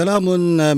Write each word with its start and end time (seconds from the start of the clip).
سلام 0.00 0.24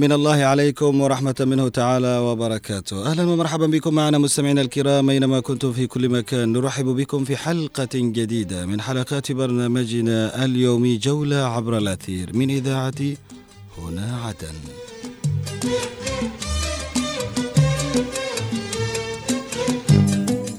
من 0.03 0.13
الله 0.13 0.45
عليكم 0.45 1.01
ورحمة 1.01 1.35
منه 1.41 1.69
تعالى 1.69 2.19
وبركاته. 2.19 3.07
أهلا 3.11 3.23
ومرحبا 3.23 3.67
بكم 3.67 3.95
معنا 3.95 4.19
مستمعينا 4.19 4.61
الكرام 4.61 5.11
أينما 5.11 5.41
كنتم 5.41 5.73
في 5.73 5.87
كل 5.87 6.09
مكان. 6.09 6.53
نرحب 6.53 6.85
بكم 6.85 7.25
في 7.25 7.37
حلقة 7.37 7.89
جديدة 7.95 8.67
من 8.67 8.81
حلقات 8.81 9.33
برنامجنا 9.33 10.45
اليومي 10.45 10.97
جولة 10.97 11.37
عبر 11.37 11.79
الأثير. 11.79 12.37
من 12.37 12.51
إذاعة 12.51 13.01
هنا 13.79 14.19
عدن. 14.25 14.57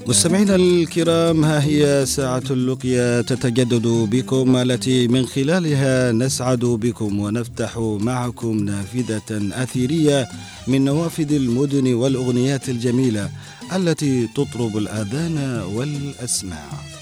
مستمعينا 0.06 0.54
الكرام 0.54 1.44
ها 1.44 1.64
هي 1.64 2.06
ساعة 2.06 2.42
اللقيا 2.50 3.22
تتجدد 3.22 3.86
بكم 3.86 4.56
التي 4.56 5.08
من 5.08 5.26
خلالها 5.26 6.12
نسعد 6.12 6.58
بكم 6.64 7.20
ونفتح 7.20 7.78
معكم 7.78 8.64
نافذة 8.64 9.22
أثيرية 9.62 10.28
من 10.66 10.84
نوافذ 10.84 11.32
المدن 11.32 11.94
والأغنيات 11.94 12.68
الجميلة 12.68 13.30
التي 13.76 14.26
تطرب 14.26 14.76
الآذان 14.76 15.62
والأسماع. 15.74 16.93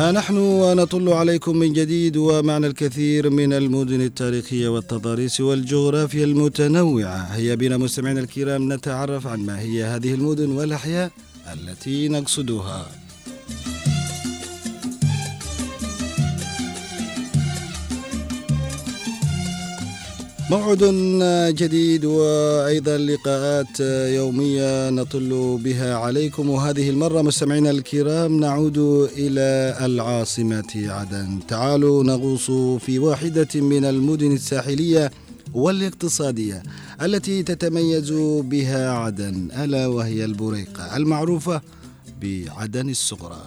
ها 0.00 0.12
نحن 0.12 0.36
ونطل 0.36 1.08
عليكم 1.08 1.56
من 1.56 1.72
جديد 1.72 2.16
ومعنا 2.16 2.66
الكثير 2.66 3.30
من 3.30 3.52
المدن 3.52 4.00
التاريخية 4.00 4.68
والتضاريس 4.68 5.40
والجغرافيا 5.40 6.24
المتنوعة. 6.24 7.16
هيا 7.16 7.54
بنا 7.54 7.76
مستمعينا 7.76 8.20
الكرام 8.20 8.72
نتعرف 8.72 9.26
عن 9.26 9.40
ما 9.40 9.60
هي 9.60 9.84
هذه 9.84 10.14
المدن 10.14 10.50
والأحياء 10.50 11.10
التي 11.52 12.08
نقصدها. 12.08 12.86
موعد 20.50 20.84
جديد 21.54 22.04
وأيضا 22.04 22.98
لقاءات 22.98 23.80
يومية 24.14 24.90
نطل 24.90 25.60
بها 25.64 25.94
عليكم. 25.94 26.50
وهذه 26.50 26.90
المرة 26.90 27.22
مستمعينا 27.22 27.70
الكرام 27.70 28.40
نعود 28.40 28.78
إلى 29.18 29.76
العاصمة 29.86 30.72
عدن. 30.74 31.38
تعالوا 31.48 32.04
نغوص 32.04 32.50
في 32.84 32.98
واحدة 32.98 33.48
من 33.54 33.84
المدن 33.84 34.32
الساحلية 34.32 35.10
والاقتصادية 35.54 36.62
التي 37.02 37.42
تتميز 37.42 38.12
بها 38.40 38.90
عدن 38.90 39.48
ألا 39.64 39.86
وهي 39.86 40.24
البريقة 40.24 40.96
المعروفة 40.96 41.60
بعدن 42.22 42.90
الصغرى. 42.90 43.42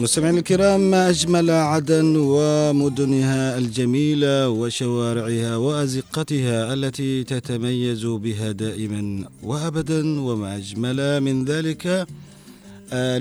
مستمعينا 0.00 0.38
الكرام 0.38 0.90
ما 0.90 1.10
أجمل 1.10 1.50
عدن 1.50 2.16
ومدنها 2.16 3.58
الجميلة 3.58 4.48
وشوارعها 4.48 5.56
وأزقتها 5.56 6.74
التي 6.74 7.24
تتميز 7.24 8.04
بها 8.06 8.52
دائما 8.52 9.28
وأبدا 9.42 10.20
وما 10.20 10.56
أجمل 10.56 11.20
من 11.20 11.44
ذلك 11.44 12.06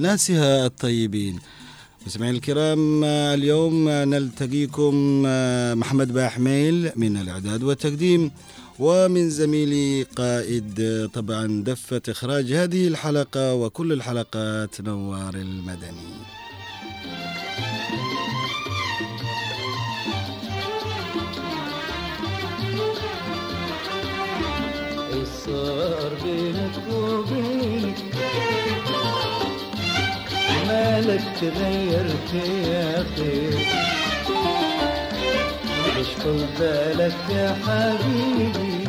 ناسها 0.05 0.65
الطيبين. 0.65 1.39
مستمعينا 2.07 2.37
الكرام 2.37 3.03
اليوم 3.03 3.89
نلتقيكم 3.89 5.21
محمد 5.79 6.13
باحميل 6.13 6.91
من 6.95 7.17
الإعداد 7.17 7.63
والتقديم 7.63 8.31
ومن 8.79 9.29
زميلي 9.29 10.03
قائد 10.03 11.09
طبعا 11.13 11.63
دفة 11.63 12.01
إخراج 12.09 12.53
هذه 12.53 12.87
الحلقة 12.87 13.53
وكل 13.53 13.93
الحلقات 13.93 14.81
نوار 14.81 15.35
المدني. 15.35 16.44
صار 25.45 26.11
بينك 26.23 26.75
وبينك 26.91 27.97
مالك 30.67 31.23
تغيرت 31.41 32.33
يا 32.67 33.01
أخي 33.01 33.49
مش 35.99 36.07
بالك 36.59 37.15
يا 37.29 37.57
حبيبي 37.67 38.87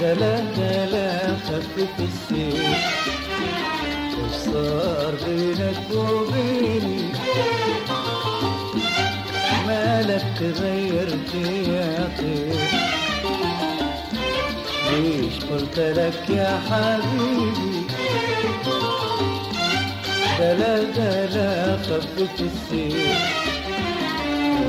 دلا 0.00 0.40
دلا 0.40 1.36
خفف 1.46 1.94
السير 1.98 2.76
وش 4.18 4.34
صار 4.44 5.14
بينك 5.26 5.90
وبيني 5.94 7.00
مالك 9.66 10.24
تغيرت 10.40 11.34
يا 11.68 12.06
أخي 12.06 12.85
ليش 14.90 15.44
قلت 15.50 15.78
لك 15.78 16.30
يا 16.30 16.60
حبيبي. 16.68 17.76
دلا 20.38 20.82
دلا 20.82 21.76
خفف 21.76 22.40
السير. 22.40 23.16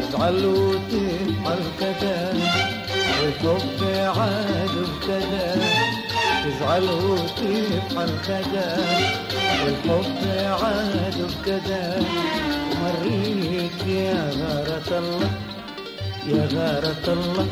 تزعل 0.01 0.45
وتفعل 0.45 1.59
كذا 1.79 2.33
والحب 3.21 3.79
عاد 4.17 4.75
ابتدى 4.87 5.61
تزعل 6.43 6.83
وتفعل 6.83 8.09
كذا 8.27 8.67
والحب 9.63 10.21
عاد 10.63 11.17
ابتدى 11.29 12.05
مريت 12.81 13.87
يا 13.87 14.31
غارة 14.39 14.99
الله. 14.99 15.46
يا 16.27 16.47
غارة 16.53 17.05
الله 17.07 17.47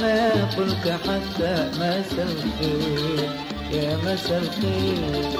ما 0.00 0.44
قلت 0.56 0.88
حتى 1.04 1.70
مسا 1.78 2.22
الخير 2.22 3.28
يا 3.72 3.96
مسا 3.96 4.38
الخير 4.38 5.38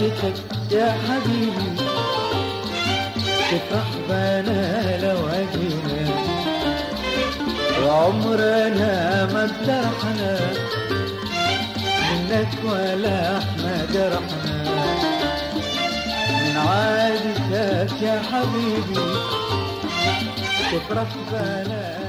عادتك 0.00 0.34
يا 0.70 0.96
حبيبي. 1.08 1.68
تفرح 3.50 3.88
بنا 4.08 4.98
لو 5.02 5.28
أجينا 5.28 6.10
وعمرنا 7.84 9.24
ما 9.32 9.44
بجرحنا 9.46 10.40
منك 12.10 12.48
ولا 12.64 13.38
إحنا 13.38 13.86
جرحنا 13.92 14.64
من 16.30 16.56
عادتك 16.56 18.02
يا 18.02 18.22
حبيبي. 18.30 19.06
تفرح 20.72 21.08
بنا. 21.32 22.05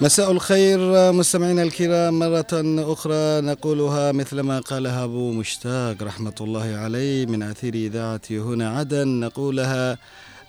مساء 0.00 0.30
الخير 0.32 1.12
مستمعينا 1.12 1.62
الكرام 1.62 2.18
مرة 2.18 2.46
أخرى 2.92 3.40
نقولها 3.40 4.12
مثلما 4.12 4.60
قالها 4.60 5.04
أبو 5.04 5.32
مشتاق 5.32 6.02
رحمة 6.02 6.34
الله 6.40 6.74
عليه 6.76 7.26
من 7.26 7.42
أثير 7.42 7.74
إذاعة 7.74 8.20
هنا 8.30 8.78
عدن 8.78 9.08
نقولها 9.08 9.98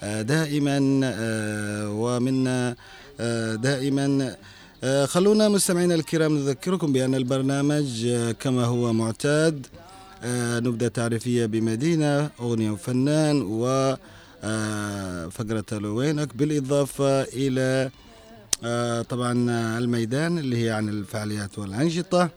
دائما 0.03 0.79
ومنا 1.89 2.75
دائما. 3.55 4.35
خلونا 5.05 5.49
مستمعينا 5.49 5.95
الكرام 5.95 6.37
نذكركم 6.37 6.93
بأن 6.93 7.15
البرنامج 7.15 8.07
كما 8.39 8.65
هو 8.65 8.93
معتاد 8.93 9.67
نبدأ 10.65 10.87
تعريفية 10.87 11.45
بمدينة 11.45 12.29
أغنية 12.39 12.71
وفنان 12.71 13.41
و 13.41 13.95
فقرة 15.31 15.65
لوينك 15.71 16.35
بالإضافة 16.37 17.21
إلى 17.21 17.89
طبعا 19.09 19.33
الميدان 19.77 20.37
اللي 20.37 20.65
هي 20.65 20.71
عن 20.71 20.89
الفعاليات 20.89 21.59
والأنشطة 21.59 22.29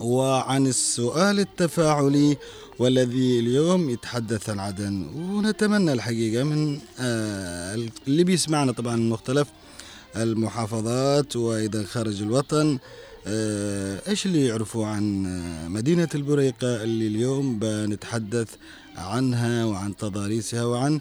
وعن 0.00 0.66
السؤال 0.66 1.40
التفاعلي 1.40 2.36
والذي 2.78 3.40
اليوم 3.40 3.90
يتحدث 3.90 4.50
عن 4.50 4.58
عدن 4.58 5.06
ونتمنى 5.14 5.92
الحقيقة 5.92 6.44
من 6.44 6.78
اللي 8.08 8.24
بيسمعنا 8.24 8.72
طبعا 8.72 8.96
مختلف 8.96 9.48
المحافظات 10.16 11.36
وأيضا 11.36 11.82
خارج 11.82 12.22
الوطن 12.22 12.78
آه، 13.28 14.00
إيش 14.08 14.26
اللي 14.26 14.46
يعرفوا 14.46 14.86
عن 14.86 15.26
آه، 15.26 15.68
مدينة 15.68 16.08
البريقة 16.14 16.82
اللي 16.82 17.06
اليوم 17.06 17.58
بنتحدث 17.58 18.48
عنها 18.96 19.64
وعن 19.64 19.96
تضاريسها 19.96 20.64
وعن 20.64 21.00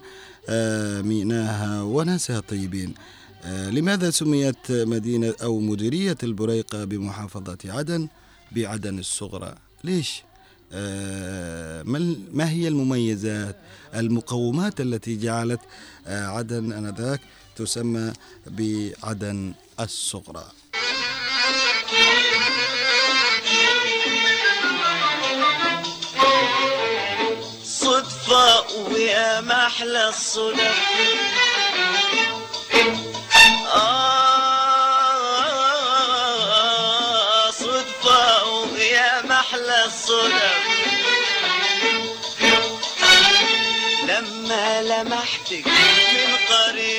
آه، 0.49 1.01
ميناها 1.01 1.81
وناسها 1.83 2.37
الطيبين. 2.37 2.93
آه، 2.97 3.14
لماذا 3.45 4.09
سميت 4.09 4.71
مدينة 4.71 5.33
أو 5.43 5.59
مديرية 5.59 6.17
البريقة 6.23 6.83
بمحافظة 6.83 7.57
عدن 7.65 8.07
بعدن 8.51 8.99
الصغرى؟ 8.99 9.55
ليش؟ 9.83 10.23
آه، 10.73 11.83
ما 12.33 12.49
هي 12.49 12.67
المميزات 12.67 13.55
المقومات 13.95 14.81
التي 14.81 15.15
جعلت 15.17 15.59
آه، 16.07 16.25
عدن 16.27 16.71
آنذاك 16.71 17.21
تسمى 17.55 18.13
بعدن 18.47 19.53
الصغرى؟ 19.79 20.45
صدفة 27.63 28.77
ويا 28.91 29.41
محلى 29.41 30.09
الصدف. 30.09 30.75
آه 36.95 37.51
صدفة 37.51 38.43
ويا 38.45 39.21
محلى 39.21 39.85
الصدف 39.85 40.63
لما 44.07 44.81
لمحتك 44.81 45.67
من 45.67 46.37
قريب 46.49 46.95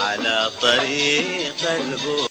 على 0.00 0.50
طريق 0.62 1.70
البور 1.70 2.30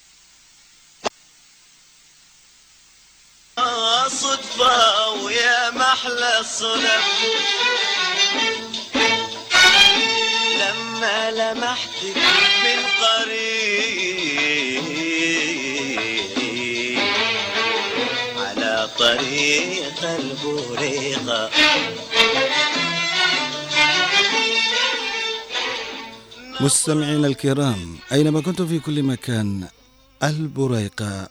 صدفة 4.09 5.09
ويا 5.09 5.69
محلى 5.69 6.39
الصدف 6.39 7.03
لما 10.99 11.31
لمحتك 11.31 12.17
من 12.63 12.79
قريب. 13.01 14.83
على 18.37 18.89
طريق 18.99 20.03
البوريقة 20.03 21.49
مستمعينا 26.61 27.27
الكرام 27.27 27.97
أينما 28.11 28.41
كنتم 28.41 28.67
في 28.67 28.79
كل 28.79 29.03
مكان 29.03 29.67
البريقة 30.23 31.29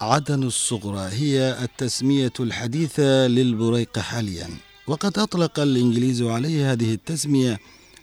عدن 0.00 0.42
الصغرى 0.42 1.08
هي 1.12 1.58
التسمية 1.62 2.32
الحديثة 2.40 3.26
للبريقة 3.26 4.02
حاليا. 4.02 4.50
وقد 4.86 5.18
أطلق 5.18 5.60
الإنجليز 5.60 6.22
عليه 6.22 6.72
هذه 6.72 6.94
التسمية 6.94 7.60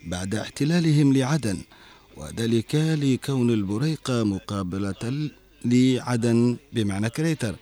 بعد 0.07 0.35
احتلالهم 0.35 1.13
لعدن 1.13 1.57
وذلك 2.17 2.75
لكون 2.75 3.49
البريقة 3.49 4.23
مقابلة 4.23 5.29
لعدن 5.65 6.57
بمعنى 6.73 7.09
كريتر. 7.09 7.55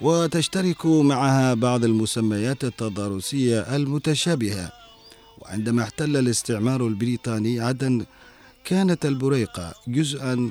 وتشترك 0.00 0.86
معها 0.86 1.54
بعض 1.54 1.84
المسميات 1.84 2.64
التضاريسية 2.64 3.76
المتشابهة. 3.76 4.72
وعندما 5.38 5.82
احتل 5.82 6.16
الاستعمار 6.16 6.86
البريطاني 6.86 7.60
عدن 7.60 8.06
كانت 8.64 9.06
البريقة 9.06 9.74
جزءا 9.88 10.50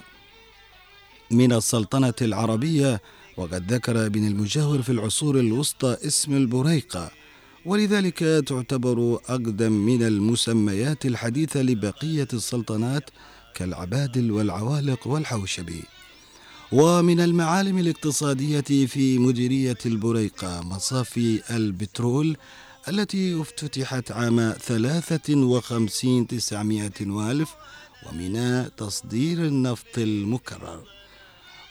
من 1.31 1.53
السلطنة 1.53 2.13
العربية 2.21 3.01
وقد 3.37 3.73
ذكر 3.73 4.05
ابن 4.05 4.27
المجاور 4.27 4.81
في 4.81 4.91
العصور 4.91 5.39
الوسطى 5.39 5.97
اسم 6.07 6.33
البريقة 6.33 7.11
ولذلك 7.65 8.19
تعتبر 8.47 9.19
أقدم 9.29 9.71
من 9.71 10.03
المسميات 10.03 11.05
الحديثة 11.05 11.61
لبقية 11.61 12.27
السلطنات 12.33 13.09
كالعبادل 13.55 14.31
والعوالق 14.31 15.07
والحوشبي. 15.07 15.83
ومن 16.71 17.19
المعالم 17.19 17.77
الاقتصادية 17.77 18.85
في 18.85 19.17
مديرية 19.19 19.77
البريقة 19.85 20.61
مصافي 20.61 21.55
البترول 21.55 22.37
التي 22.89 23.41
افتتحت 23.41 24.11
عام 24.11 24.53
ثلاثة 24.61 25.35
وخمسين 25.35 26.27
تسعمائة 26.27 26.99
وألف 27.07 27.55
وميناء 28.05 28.69
تصدير 28.69 29.37
النفط 29.37 29.97
المكرر. 29.97 30.83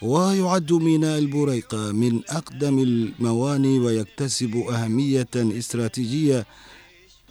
ويعد 0.03 0.73
ميناء 0.73 1.19
البريقة 1.19 1.93
من 1.93 2.21
أقدم 2.29 2.79
المواني 2.79 3.79
ويكتسب 3.79 4.57
أهمية 4.57 5.29
استراتيجية 5.37 6.47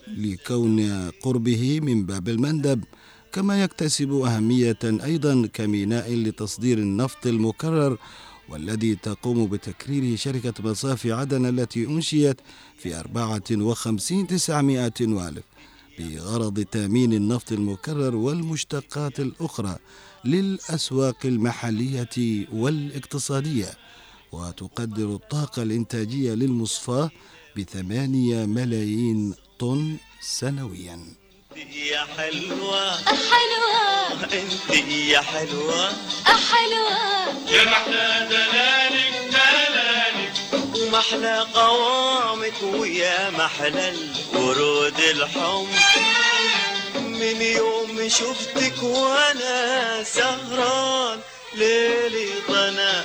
لكون 0.07 1.09
قربه 1.21 1.79
من 1.79 2.05
باب 2.05 2.29
المندب 2.29 2.83
كما 3.33 3.63
يكتسب 3.63 4.11
أهمية 4.11 4.79
أيضا 4.83 5.47
كميناء 5.53 6.13
لتصدير 6.13 6.77
النفط 6.77 7.27
المكرر 7.27 7.97
والذي 8.49 8.95
تقوم 8.95 9.47
بتكريره 9.47 10.15
شركة 10.15 10.53
مصافي 10.63 11.11
عدن 11.11 11.45
التي 11.45 11.85
أنشئت 11.85 12.37
في 12.77 12.99
أربعة 12.99 13.43
وخمسين 13.51 14.27
تسعمائة 14.27 14.93
وألف 15.01 15.43
بغرض 15.99 16.59
تأمين 16.61 17.13
النفط 17.13 17.51
المكرر 17.51 18.15
والمشتقات 18.15 19.19
الأخرى. 19.19 19.77
للأسواق 20.25 21.17
المحلية 21.25 22.45
والاقتصادية 22.53 23.73
وتقدر 24.31 25.05
الطاقة 25.15 25.63
الإنتاجية 25.63 26.33
للمصفاة 26.33 27.09
بثمانية 27.57 28.45
ملايين 28.45 29.33
طن 29.59 29.97
سنوياً. 30.21 30.99
يا 31.91 32.05
حلوة 32.17 32.91
حلوة 33.05 34.23
انت 34.23 34.87
يا 34.87 35.21
حلوة 35.21 35.89
حلوة 36.25 36.97
يا 37.51 37.63
محلى 37.65 38.27
دلالك 38.29 39.13
دلالك 39.33 40.33
ومحلى 40.77 41.39
قوامك 41.53 42.53
ويا 42.63 43.29
محلى 43.29 43.89
الورود 44.33 44.99
الحمر 44.99 45.67
من 47.21 47.41
يوم 47.41 48.09
شفتك 48.09 48.83
وأنا 48.83 50.03
سهران 50.03 51.19
ليلي 51.57 52.27
ضنا 52.49 53.03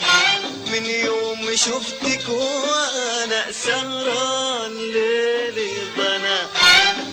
من 0.72 0.84
يوم 0.84 1.56
شفتك 1.56 2.28
وأنا 2.28 3.52
سهران 3.52 4.72
ليلي 4.72 5.72
ضنا 5.98 6.38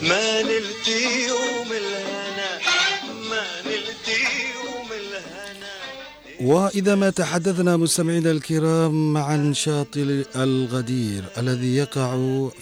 ما 0.02 0.42
نلت 0.42 0.88
يوم 1.28 1.70
الهنا 1.72 2.52
ما 3.30 3.46
نلت 3.66 4.08
يوم 4.56 4.90
الهنا. 4.92 5.74
وإذا 6.42 6.96
ما 6.96 7.10
تحدثنا 7.10 7.78
مستمعينا 7.78 8.32
الكرام 8.32 9.18
عن 9.18 9.54
شاطئ 9.54 10.24
الغدير 10.36 11.24
الذي 11.38 11.76
يقع 11.76 12.10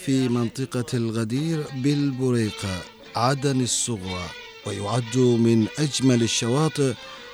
في 0.06 0.30
منطقة 0.30 0.90
الغدير 0.94 1.64
بالبريقة. 1.74 2.76
عدن 3.16 3.62
الصغرى 3.62 4.30
ويعد 4.66 5.18
من 5.18 5.68
أجمل 5.80 6.24
الشواطئ 6.24 6.94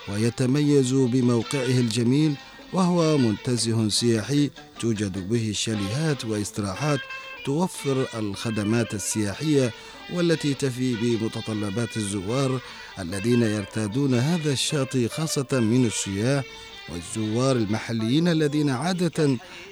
ويتميز 0.09 0.93
بموقعه 0.93 1.79
الجميل 1.79 2.33
وهو 2.73 3.17
منتزه 3.17 3.89
سياحي 3.89 4.49
توجد 4.79 5.29
به 5.29 5.51
شاليهات 5.55 6.25
واستراحات 6.25 6.99
توفر 7.45 8.07
الخدمات 8.19 8.93
السياحية 8.93 9.71
والتي 10.13 10.53
تفي 10.53 10.95
بمتطلبات 10.95 11.97
الزوار 11.97 12.59
الذين 12.99 13.41
يرتادون 13.41 14.13
هذا 14.13 14.51
الشاطئ 14.53 15.07
خاصة 15.07 15.47
من 15.51 15.85
السياح 15.85 16.43
والزوار 16.89 17.55
المحليين 17.55 18.27
الذين 18.27 18.69
عادة 18.69 19.27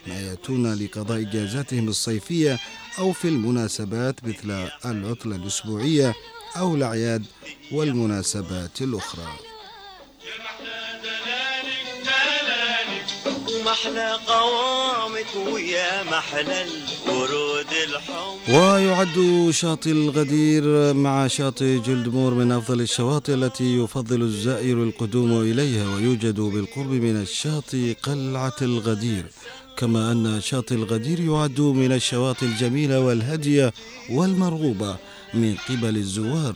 ما 0.08 0.22
يأتون 0.22 0.74
لقضاء 0.74 1.22
إجازاتهم 1.22 1.88
الصيفية 1.88 2.60
أو 3.00 3.12
في 3.12 3.28
المناسبات 3.28 4.24
مثل 4.24 4.70
العطلة 4.86 5.36
الأسبوعية 5.36 6.14
أو 6.58 6.76
الأعياد 6.76 7.26
والمناسبات 7.72 8.82
الأخرى. 8.82 9.28
ومحلى 13.66 14.18
قوامك 14.28 15.54
ويا 15.54 16.04
محلى 16.04 16.66
الورود 16.66 17.72
الحمر. 17.88 18.38
ويعد 18.50 19.48
شاطئ 19.52 19.92
الغدير 19.92 20.94
مع 20.94 21.28
شاطئ 21.28 21.80
جلدمور 21.80 22.34
من 22.34 22.52
أفضل 22.52 22.82
الشواطئ 22.82 23.34
التي 23.34 23.78
يفضل 23.78 24.22
الزائر 24.22 24.84
القدوم 24.84 25.42
إليها 25.42 25.96
ويوجد 25.96 26.40
بالقرب 26.40 26.92
من 26.92 27.22
الشاطئ 27.22 27.94
قلعة 28.04 28.56
الغدير. 28.62 29.26
كما 29.78 30.12
أن 30.12 30.42
شاطئ 30.42 30.76
الغدير 30.76 31.20
يعد 31.20 31.60
من 31.62 31.92
الشواطئ 31.92 32.46
الجميلة 32.46 33.00
والهادية 33.00 33.74
والمرغوبة 34.10 34.96
من 35.34 35.56
قبل 35.70 35.98
الزوار. 35.98 36.56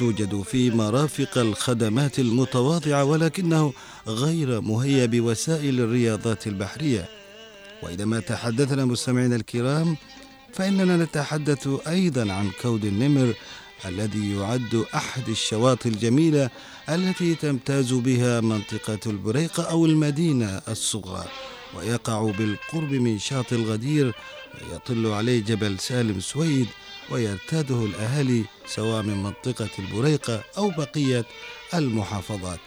توجد 0.00 0.42
في 0.42 0.70
مرافق 0.70 1.38
الخدمات 1.38 2.18
المتواضعة 2.18 3.04
ولكنه 3.04 3.72
غير 4.06 4.60
مهيأ 4.60 5.06
بوسائل 5.06 5.80
الرياضات 5.80 6.46
البحرية. 6.46 7.08
وإذا 7.82 8.04
ما 8.04 8.20
تحدثنا 8.20 8.84
مستمعينا 8.84 9.36
الكرام 9.36 9.96
فإننا 10.52 10.96
نتحدث 10.96 11.68
أيضا 11.88 12.32
عن 12.32 12.50
كود 12.62 12.84
النمر 12.84 13.34
الذي 13.86 14.36
يعد 14.36 14.84
أحد 14.94 15.28
الشواطئ 15.28 15.88
الجميلة 15.88 16.50
التي 16.88 17.34
تمتاز 17.34 17.92
بها 17.92 18.40
منطقة 18.40 19.00
البريقة 19.06 19.62
أو 19.62 19.86
المدينة 19.86 20.62
الصغرى. 20.68 21.24
ويقع 21.76 22.30
بالقرب 22.30 22.92
من 22.92 23.18
شاطئ 23.18 23.56
الغدير 23.56 24.14
ويطل 24.54 25.06
عليه 25.06 25.40
جبل 25.40 25.78
سالم 25.78 26.20
سويد 26.20 26.66
ويرتاده 27.10 27.84
الأهالي 27.84 28.44
سواء 28.66 29.02
من 29.02 29.22
منطقة 29.22 29.68
البريقة 29.78 30.42
أو 30.58 30.70
بقية 30.70 31.24
المحافظات. 31.74 32.58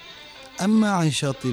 أما 0.63 0.89
عن 0.91 1.11
شاطئ 1.11 1.49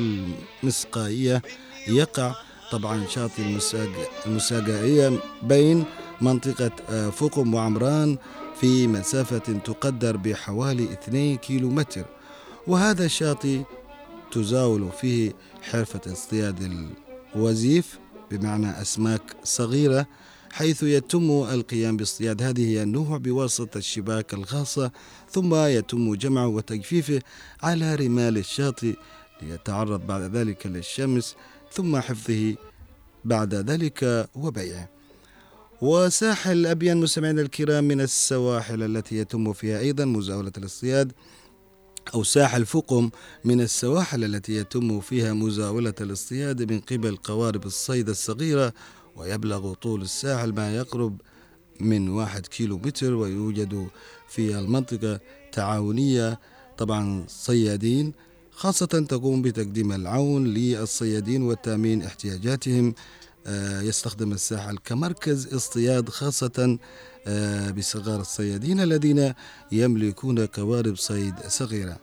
المسقائية 0.62 1.42
يقع 1.88 2.34
طبعا 2.72 3.06
شاطئ 3.06 3.42
المساق- 3.42 4.10
المساقائية 4.26 5.18
بين 5.42 5.84
منطقة 6.20 6.70
آه، 6.90 7.10
فقم 7.10 7.54
وعمران 7.54 8.18
في 8.60 8.86
مسافة 8.86 9.38
تقدر 9.64 10.16
بحوالي 10.16 10.92
2 10.92 11.36
كيلومتر. 11.36 12.04
وهذا 12.66 13.04
الشاطئ 13.04 13.60
تزاول 14.32 14.88
فيه 15.00 15.32
حرفة 15.62 16.00
اصطياد 16.12 16.88
الوزيف 17.34 17.98
بمعنى 18.30 18.82
أسماك 18.82 19.22
صغيرة 19.44 20.06
حيث 20.52 20.82
يتم 20.82 21.30
القيام 21.30 21.96
باصطياد 21.96 22.42
هذه 22.42 22.82
النوع 22.82 23.16
بواسطة 23.16 23.78
الشباك 23.78 24.34
الخاصة 24.34 24.90
ثم 25.30 25.54
يتم 25.54 26.14
جمعه 26.14 26.46
وتجفيفه 26.46 27.20
على 27.62 27.94
رمال 27.94 28.38
الشاطئ 28.38 28.94
ليتعرض 29.42 30.06
بعد 30.06 30.22
ذلك 30.36 30.66
للشمس 30.66 31.36
ثم 31.72 32.00
حفظه 32.00 32.54
بعد 33.24 33.54
ذلك 33.54 34.28
وبيعه. 34.34 34.88
وساحل 35.80 36.66
أبين 36.66 36.96
مستمعينا 36.96 37.42
الكرام 37.42 37.84
من 37.84 38.00
السواحل 38.00 38.82
التي 38.82 39.16
يتم 39.16 39.52
فيها 39.52 39.78
أيضا 39.78 40.04
مزاولة 40.04 40.52
الاصطياد 40.58 41.12
أو 42.14 42.22
ساحل 42.22 42.66
فقم 42.66 43.10
من 43.44 43.60
السواحل 43.60 44.24
التي 44.24 44.52
يتم 44.52 45.00
فيها 45.00 45.32
مزاولة 45.32 45.94
الاصطياد 46.00 46.72
من 46.72 46.80
قبل 46.80 47.16
قوارب 47.16 47.66
الصيد 47.66 48.08
الصغيرة 48.08 48.72
ويبلغ 49.16 49.74
طول 49.74 50.02
الساحل 50.02 50.52
ما 50.52 50.76
يقرب 50.76 51.20
من 51.80 52.08
واحد 52.08 52.46
كيلو 52.46 52.78
متر 52.78 53.14
ويوجد 53.14 53.88
في 54.28 54.58
المنطقة 54.58 55.20
تعاونية 55.52 56.40
طبعا 56.78 57.24
صيادين 57.28 58.12
خاصة 58.50 59.06
تقوم 59.08 59.42
بتقديم 59.42 59.92
العون 59.92 60.44
للصيادين 60.46 61.42
وتأمين 61.42 62.02
احتياجاتهم. 62.02 62.94
آه، 63.46 63.80
يستخدم 63.80 64.32
الساحل 64.32 64.78
كمركز 64.78 65.54
اصطياد 65.54 66.08
خاصة 66.08 66.78
آه، 67.26 67.70
بصغار 67.70 68.20
الصيادين 68.20 68.80
الذين 68.80 69.34
يملكون 69.72 70.46
قوارب 70.46 70.96
صيد 70.96 71.34
صغيرة. 71.48 71.96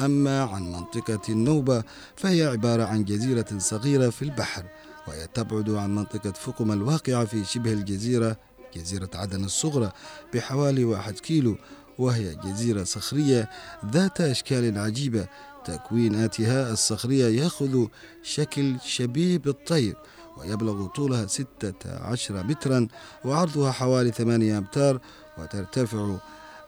أما 0.00 0.42
عن 0.42 0.72
منطقة 0.72 1.20
النوبة 1.28 1.84
فهي 2.16 2.46
عبارة 2.46 2.84
عن 2.84 3.04
جزيرة 3.04 3.58
صغيرة 3.58 4.10
في 4.10 4.22
البحر. 4.22 4.64
وهي 5.08 5.26
تبعد 5.34 5.70
عن 5.70 5.94
منطقة 5.94 6.32
فقم 6.32 6.72
الواقعة 6.72 7.24
في 7.24 7.44
شبه 7.44 7.72
الجزيرة 7.72 8.36
جزيرة 8.76 9.10
عدن 9.14 9.44
الصغرى 9.44 9.92
بحوالي 10.34 10.84
واحد 10.84 11.18
كيلو 11.18 11.56
وهي 11.98 12.34
جزيرة 12.34 12.84
صخرية 12.84 13.50
ذات 13.92 14.20
أشكال 14.20 14.78
عجيبة. 14.78 15.26
تكويناتها 15.64 16.72
الصخرية 16.72 17.42
يأخذ 17.42 17.86
شكل 18.22 18.76
شبيه 18.84 19.38
بالطير 19.38 19.96
ويبلغ 20.36 20.86
طولها 20.86 21.26
16 21.26 22.42
مترا 22.42 22.88
وعرضها 23.24 23.72
حوالي 23.72 24.10
8 24.10 24.58
أمتار 24.58 25.00
وترتفع 25.38 26.16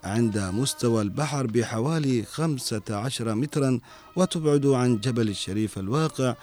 عند 0.05 0.39
مستوى 0.39 1.03
البحر 1.03 1.47
بحوالي 1.47 2.23
15 2.23 3.35
مترا 3.35 3.81
وتبعد 4.17 4.67
عن 4.67 5.01
جبل 5.01 5.29
الشريف 5.29 5.79
الواقع 5.79 6.35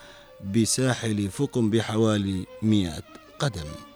بساحل 0.53 1.29
فقم 1.29 1.69
بحوالي 1.69 2.45
100 2.61 3.03
قدم. 3.39 3.94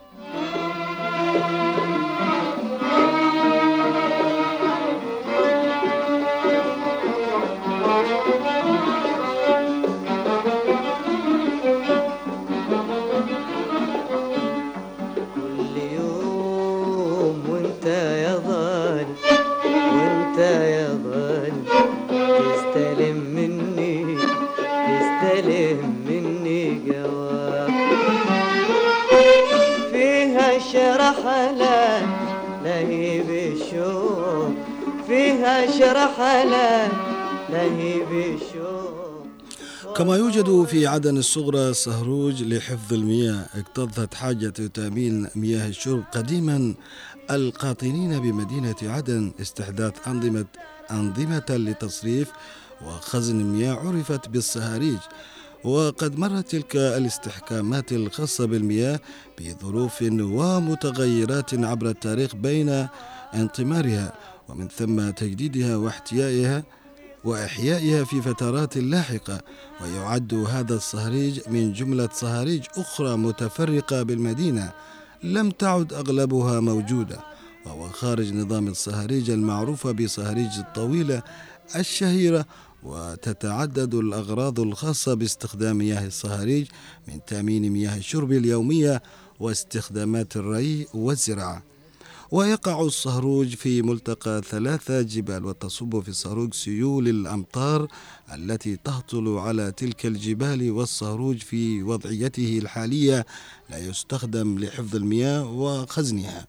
شرحلة 31.09 32.05
لهيب 32.63 33.29
الشوق 33.29 34.51
فيها 35.07 35.71
شرحلة 35.71 36.91
لهيب 37.49 38.11
الشوق. 38.11 39.97
كما 39.97 40.15
يوجد 40.15 40.63
في 40.63 40.87
عدن 40.87 41.17
الصغرى 41.17 41.73
صهروج 41.73 42.43
لحفظ 42.43 42.93
المياه 42.93 43.45
اكتظت 43.55 44.13
حاجة 44.13 44.49
تأمين 44.49 45.27
مياه 45.35 45.67
الشرب 45.67 46.03
قديما 46.11 46.73
القاطنين 47.31 48.19
بمدينة 48.19 48.75
عدن 48.83 49.31
استحداث 49.41 50.07
أنظمة 50.07 50.45
أنظمة 50.91 51.45
لتصريف 51.49 52.27
وخزن 52.85 53.39
المياه 53.39 53.73
عرفت 53.73 54.29
بالصهاريج. 54.29 54.99
وقد 55.63 56.19
مرت 56.19 56.51
تلك 56.51 56.75
الاستحكامات 56.75 57.91
الخاصة 57.91 58.45
بالمياه 58.45 58.99
بظروف 59.39 60.01
ومتغيرات 60.01 61.53
عبر 61.53 61.89
التاريخ 61.89 62.35
بين 62.35 62.87
انطمارها 63.33 64.13
ومن 64.49 64.67
ثم 64.67 65.09
تجديدها 65.09 65.75
واحتيائها 65.75 66.63
وإحيائها 67.23 68.03
في 68.03 68.21
فترات 68.21 68.77
لاحقة. 68.77 69.41
ويعد 69.81 70.33
هذا 70.33 70.75
الصهريج 70.75 71.39
من 71.49 71.73
جملة 71.73 72.09
صهاريج 72.13 72.63
أخرى 72.77 73.17
متفرقة 73.17 74.03
بالمدينة 74.03 74.71
لم 75.23 75.51
تعد 75.51 75.93
أغلبها 75.93 76.59
موجودة 76.59 77.19
وهو 77.65 77.89
خارج 77.89 78.33
نظام 78.33 78.67
الصهاريج 78.67 79.29
المعروفة 79.29 79.91
بصهاريج 79.91 80.57
الطويلة 80.57 81.23
الشهيرة 81.75 82.45
وتتعدد 82.83 83.93
الأغراض 83.93 84.59
الخاصة 84.59 85.13
باستخدام 85.13 85.77
مياه 85.77 86.07
الصهاريج 86.07 86.65
من 87.07 87.19
تأمين 87.27 87.71
مياه 87.71 87.97
الشرب 87.97 88.31
اليومية 88.31 89.03
واستخدامات 89.39 90.37
الري 90.37 90.87
والزراعة. 90.93 91.63
ويقع 92.31 92.81
الصهروج 92.81 93.55
في 93.55 93.81
ملتقى 93.81 94.41
ثلاثة 94.49 95.01
جبال 95.01 95.45
وتصب 95.45 95.99
في 95.99 96.09
الصهروج 96.09 96.53
سيول 96.53 97.07
الأمطار 97.07 97.87
التي 98.33 98.75
تهطل 98.75 99.37
على 99.37 99.71
تلك 99.71 100.05
الجبال 100.05 100.71
والصهروج 100.71 101.37
في 101.37 101.83
وضعيته 101.83 102.59
الحالية 102.61 103.25
لا 103.69 103.77
يستخدم 103.77 104.59
لحفظ 104.59 104.95
المياه 104.95 105.51
وخزنها. 105.51 106.47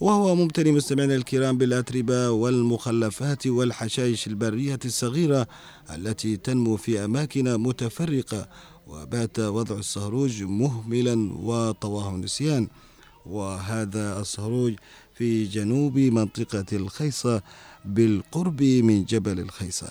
وهو 0.00 0.34
ممتلئ 0.34 0.70
مستمعينا 0.70 1.14
الكرام 1.14 1.58
بالأتربة 1.58 2.30
والمخلفات 2.30 3.46
والحشائش 3.46 4.26
البرية 4.26 4.78
الصغيرة 4.84 5.48
التي 5.94 6.36
تنمو 6.36 6.76
في 6.76 7.04
أماكن 7.04 7.56
متفرقة 7.60 8.48
وبات 8.86 9.38
وضع 9.40 9.76
الصهروج 9.76 10.42
مهملا 10.42 11.32
وطواه 11.32 12.08
النسيان 12.14 12.68
وهذا 13.26 14.20
الصهروج 14.20 14.74
في 15.14 15.44
جنوب 15.44 15.98
منطقة 15.98 16.64
الخيصة 16.72 17.42
بالقرب 17.84 18.62
من 18.62 19.04
جبل 19.04 19.40
الخيصة. 19.40 19.88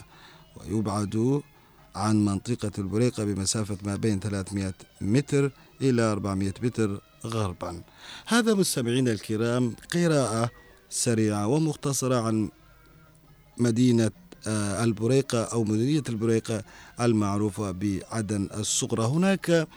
ويبعد 0.58 1.42
عن 1.96 2.26
منطقة 2.26 2.72
البريقة 2.78 3.24
بمسافة 3.24 3.78
ما 3.84 3.96
بين 3.96 4.20
300 4.20 4.74
متر 5.02 5.52
إلى 5.82 6.02
400 6.02 6.54
متر 6.64 7.02
غربا. 7.28 7.82
هذا 8.26 8.54
مستمعينا 8.54 9.12
الكرام 9.12 9.76
قراءة 9.94 10.50
سريعة 10.90 11.48
ومختصرة 11.48 12.16
عن 12.16 12.50
مدينة 13.58 14.12
آه، 14.48 14.84
البريقة 14.84 15.44
أو 15.44 15.64
مديرية 15.64 16.04
البريقة 16.10 16.64
المعروفة 17.02 17.72
بعدن 17.72 18.50
الصغرى. 18.58 19.06
هناك 19.06 19.68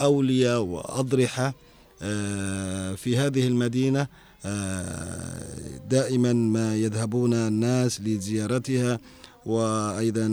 أولياء 0.00 0.60
وأضرحة 0.60 1.54
آه، 2.02 2.94
في 2.94 3.16
هذه 3.16 3.46
المدينة 3.46 4.06
آه، 4.44 5.78
دائما 5.90 6.32
ما 6.32 6.76
يذهبون 6.76 7.34
الناس 7.34 8.00
لزيارتها 8.00 8.98
وأيضا 9.46 10.28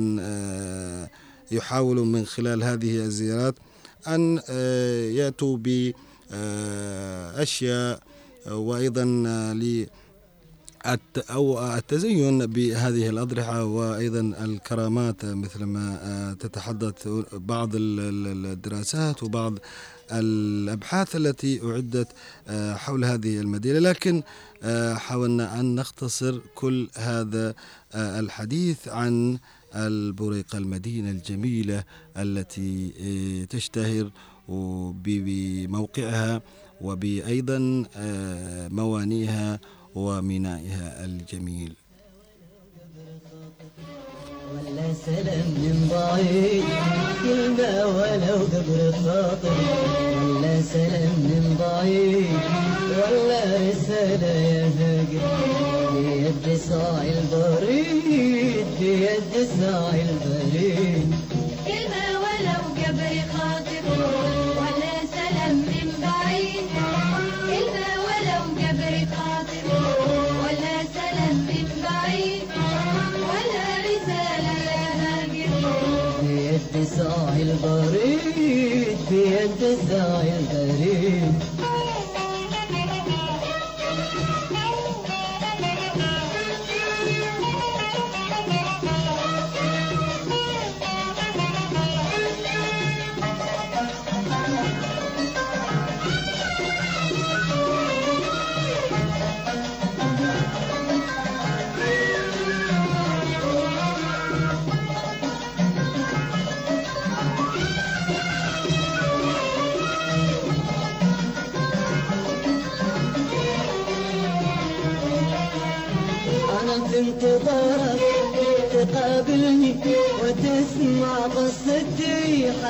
يحاولوا 1.51 2.05
من 2.05 2.25
خلال 2.25 2.63
هذه 2.63 2.95
الزيارات 2.95 3.55
أن 4.07 4.39
يأتوا 5.15 5.57
بأشياء 6.32 8.00
وأيضا 8.48 9.03
ل 9.53 9.88
الت- 10.88 11.32
أو 11.32 11.75
التزين 11.75 12.46
بهذه 12.46 13.10
الأضرحة 13.10 13.63
وأيضا 13.63 14.20
الكرامات 14.20 15.25
مثل 15.25 15.63
ما 15.63 16.00
آه، 16.03 16.34
تتحدث 16.34 17.08
بعض 17.34 17.75
ال- 17.75 18.00
ال- 18.00 18.46
الدراسات 18.51 19.24
وبعض 19.24 19.53
الأبحاث 20.12 21.15
التي 21.15 21.62
أعدت 21.63 22.08
آه، 22.48 22.74
حول 22.75 23.05
هذه 23.05 23.39
المدينة. 23.39 23.79
لكن 23.79 24.24
آه، 24.63 24.94
حاولنا 24.94 25.60
أن 25.60 25.75
نختصر 25.75 26.39
كل 26.55 26.89
هذا 26.96 27.53
آه، 27.94 28.20
الحديث 28.20 28.88
عن 28.88 29.38
البريقة 29.75 30.58
المدينة 30.58 31.12
الجميلة 31.12 31.84
التي 32.17 32.94
آه، 33.01 33.46
تشتهر 33.46 34.10
بموقعها 34.47 36.41
وبأيضا 36.81 37.85
آه، 37.97 38.67
موانيها 38.67 39.59
ومينائها 39.95 41.05
الجميل. 41.05 41.73
ولا 44.53 44.93
سلام 45.05 45.47
من 45.47 45.87
بعيد 45.91 46.63
كلمة 47.23 47.85
ولو 47.85 48.37
قبر 48.53 48.91
خاطر. 48.91 49.57
ولا 50.25 50.61
سلام 50.61 51.13
من 51.29 51.57
بعيد 51.59 52.39
ولا 52.89 53.69
رسالة 53.69 54.27
يا 54.27 54.69
فقر 54.69 55.25
بيد 55.93 56.57
ساعي 56.57 57.19
البريد 57.19 58.65
بيد 58.79 59.47
ساعي 59.59 60.01
البريد. 60.09 61.14
بيد 76.86 76.94
ساعي 76.98 77.42
البريد 77.42 78.98
بيد 79.12 79.77
ساعي 79.89 80.32
البريد 80.39 81.14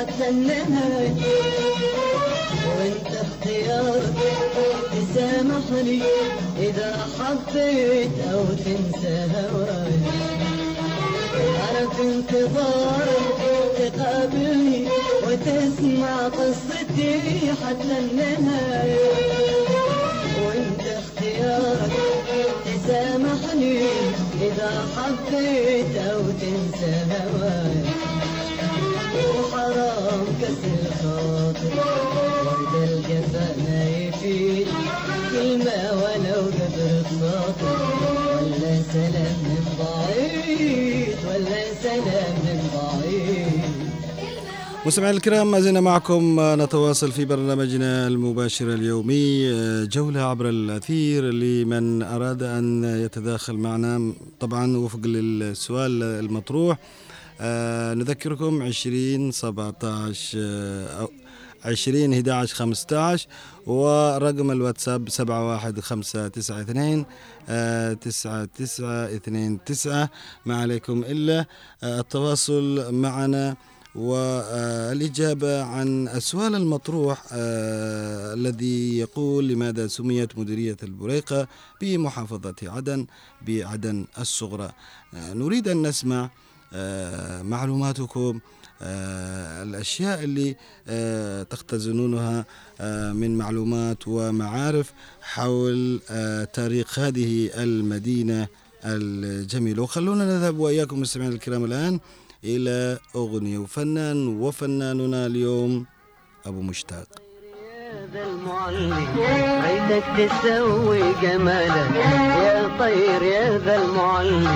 النهاية 0.04 1.16
وانت 2.78 3.08
اختيارك 3.08 4.14
تسامحني 4.92 6.02
إذا 6.60 6.98
حبيت 7.20 8.12
أو 8.34 8.44
تنسى 8.46 9.28
هواي 9.36 9.96
أنا 11.72 11.90
في 11.90 12.02
انتظارك 12.02 13.40
تقابلني 13.78 14.88
وتسمع 15.24 16.28
قصتي 16.28 17.20
حتى 17.64 18.00
النهاية. 18.00 18.96
وانت 20.46 20.82
اختيارك 20.82 21.92
تسامحني 22.66 23.80
إذا 24.42 24.86
حبيت 24.98 25.98
أو 25.98 26.22
تنسى 26.22 26.96
هواي 27.12 27.65
الجفا 32.84 33.48
ما 33.64 33.90
يفيد 33.90 34.68
كلمة 35.32 35.82
ولو 36.02 36.42
ولا 38.42 38.82
سلام 38.94 39.36
من 39.44 39.66
بعيد 39.80 41.16
ولا 41.28 41.62
سلام 41.84 42.36
من 42.46 42.60
بعيد 42.74 43.76
مستمعينا 44.86 45.18
الكرام 45.18 45.52
ما 45.52 45.60
زلنا 45.60 45.82
معكم 45.82 46.38
نتواصل 46.40 47.12
في 47.12 47.26
برنامجنا 47.26 48.08
المباشر 48.08 48.74
اليومي 48.74 49.52
جولة 49.88 50.22
عبر 50.22 50.50
الأثير 50.50 51.24
لمن 51.24 52.02
أراد 52.04 52.44
أن 52.44 52.84
يتداخل 52.84 53.54
معنا. 53.54 54.14
طبعا 54.40 54.78
وفق 54.78 55.00
السؤال 55.06 56.04
المطروح 56.04 56.78
آه، 57.42 57.94
نذكركم 57.94 58.64
20 58.64 59.32
17 59.32 60.38
آه، 60.42 60.88
أو 61.02 61.10
20 61.66 62.14
11 62.14 62.56
15 62.56 63.28
ورقم 63.66 64.52
الواتساب 64.52 65.10
71592 65.10 67.06
9929 67.48 70.08
ما 70.46 70.62
عليكم 70.62 71.04
إلا 71.04 71.46
آه، 71.84 72.00
التواصل 72.00 72.94
معنا 72.94 73.56
والإجابة 73.96 75.64
عن 75.64 76.08
السؤال 76.08 76.56
المطروح 76.56 77.24
آه 77.32 78.34
الذي 78.34 78.98
يقول 78.98 79.48
لماذا 79.48 79.88
سميت 79.88 80.38
مديرية 80.38 80.78
البريقة 80.84 81.48
بمحافظة 81.82 82.56
عدن 82.64 83.06
بعدن 83.48 84.06
الصغرى؟ 84.20 84.72
آه 85.14 85.34
نريد 85.34 85.68
أن 85.68 85.88
نسمع 85.88 86.24
آه 86.24 86.30
معلوماتكم 87.44 88.40
آه 88.82 89.64
الأشياء 89.64 90.24
اللي 90.24 90.56
آه 90.88 91.44
تختزنونها 91.44 92.46
آه 92.82 93.14
من 93.14 93.38
معلومات 93.38 94.08
ومعارف 94.08 94.94
حول 95.22 96.00
آه 96.10 96.44
تاريخ 96.44 97.00
هذه 97.00 97.50
المدينة 97.64 98.48
الجميلة. 98.86 99.84
وخلونا 99.84 100.26
نذهب 100.26 100.58
وإياكم 100.60 101.00
مستمعينا 101.00 101.36
الكرام 101.36 101.66
الآن 101.66 102.00
إلى 102.44 103.00
أغنية 103.16 103.58
وفنان 103.58 104.28
وفناننا 104.28 105.26
اليوم 105.26 105.86
أبو 106.46 106.62
مشتاق. 106.62 107.25
يا 107.96 108.08
ذا 108.14 108.24
المعلم؟ 108.24 109.06
ريتك 109.66 110.04
تسوي 110.18 111.00
جمالك 111.22 111.96
يا 112.44 112.78
طير 112.80 113.22
يا 113.24 113.58
ذا 113.58 113.76
المعلم. 113.84 114.48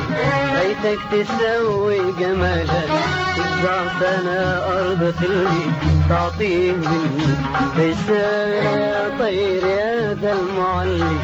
ريتك 0.59 0.99
تسوي 1.11 1.99
جمالك 2.19 2.89
تزرع 3.37 3.99
سنة 3.99 4.39
أرض 4.75 5.13
خلي 5.19 5.71
تعطيه 6.09 6.75
رسالة 7.77 8.69
يا 8.77 9.17
طير 9.19 9.63
يا 9.65 10.13
ذا 10.13 10.33
المعلم. 10.33 11.17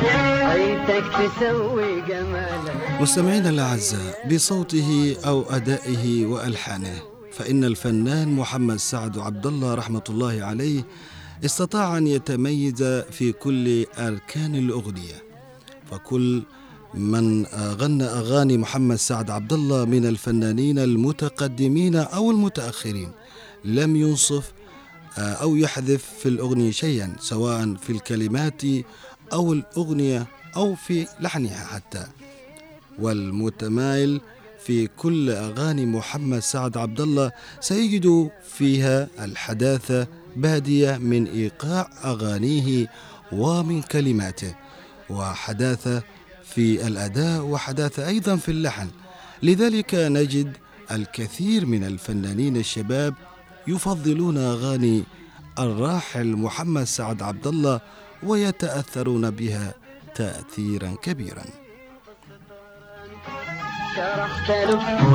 ريتك 0.55 1.03
تسوي 1.13 2.01
جمالك 2.09 2.75
مستمعينا 3.01 3.49
الأعزاء 3.49 4.27
بصوته 4.31 5.17
أو 5.27 5.43
أدائه 5.49 6.25
وألحانه 6.25 7.01
فإن 7.31 7.63
الفنان 7.63 8.35
محمد 8.35 8.75
سعد 8.77 9.17
عبد 9.19 9.45
الله 9.45 9.75
رحمة 9.75 10.03
الله 10.09 10.39
عليه 10.43 10.83
استطاع 11.45 11.97
أن 11.97 12.07
يتميز 12.07 12.83
في 13.11 13.31
كل 13.31 13.85
أركان 13.97 14.55
الأغنية. 14.55 15.23
فكل 15.91 16.43
من 16.93 17.45
غنى 17.55 18.03
أغاني 18.03 18.57
محمد 18.57 18.95
سعد 18.95 19.29
عبد 19.29 19.53
الله 19.53 19.85
من 19.85 20.05
الفنانين 20.05 20.79
المتقدمين 20.79 21.95
أو 21.95 22.31
المتأخرين 22.31 23.11
لم 23.65 23.95
ينصف 23.95 24.51
أو 25.17 25.55
يحذف 25.55 26.05
في 26.19 26.29
الأغنية 26.29 26.71
شيئا 26.71 27.15
سواء 27.19 27.73
في 27.75 27.89
الكلمات 27.89 28.61
أو 29.33 29.53
الأغنية 29.53 30.27
أو 30.55 30.75
في 30.75 31.07
لحنها 31.19 31.65
حتى. 31.65 32.07
والمتمايل 32.99 34.21
في 34.65 34.87
كل 34.87 35.29
أغاني 35.29 35.85
محمد 35.85 36.39
سعد 36.39 36.77
عبد 36.77 37.01
الله 37.01 37.31
سيجد 37.59 38.29
فيها 38.49 39.07
الحداثة 39.19 40.07
بادية 40.35 40.97
من 40.97 41.27
إيقاع 41.27 41.89
أغانيه 42.03 42.87
ومن 43.31 43.81
كلماته 43.81 44.55
وحداثة 45.09 46.03
في 46.43 46.87
الأداء 46.87 47.41
وحداثة 47.41 48.07
أيضا 48.07 48.35
في 48.35 48.49
اللحن. 48.51 48.87
لذلك 49.43 49.95
نجد 49.95 50.57
الكثير 50.91 51.65
من 51.65 51.83
الفنانين 51.83 52.57
الشباب 52.57 53.13
يفضلون 53.67 54.37
أغاني 54.37 55.03
الراحل 55.59 56.27
محمد 56.27 56.83
سعد 56.83 57.21
عبد 57.21 57.47
الله 57.47 57.81
ويتأثرون 58.23 59.29
بها 59.29 59.73
تأثيرا 60.15 60.95
كبيرا. 61.01 61.64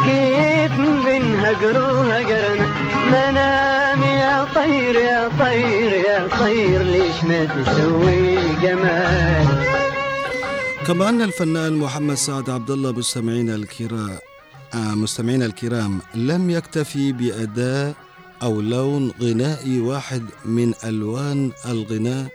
كيف 0.05 0.73
من 0.73 1.41
هجر 1.41 1.77
وهجرنا؟ 1.83 2.67
منام 3.13 4.03
يا 4.03 4.45
طير 4.55 4.95
يا 4.95 5.29
طير 5.39 5.93
يا 5.93 6.29
طير 6.41 6.83
ليش 6.83 7.25
ما 7.25 7.45
تسوي 7.45 8.37
جمال؟ 8.63 9.47
كما 10.87 11.09
أن 11.09 11.23
الفنان 11.23 11.73
محمد 11.73 12.15
سعد 12.15 12.51
عبد 12.51 12.71
الله 12.71 12.93
مستمعينا 12.93 13.55
الكرام 13.55 14.19
آه، 14.75 14.95
مستمعينا 14.95 15.47
الكرام 15.47 16.01
لم 16.15 16.51
يكتفي 16.51 17.13
بأداء 17.13 17.95
أو 18.43 18.61
لون 18.61 19.13
غنائي 19.23 19.81
واحد 19.81 20.23
من 20.45 20.75
ألوان 20.85 21.53
الغناء 21.67 22.27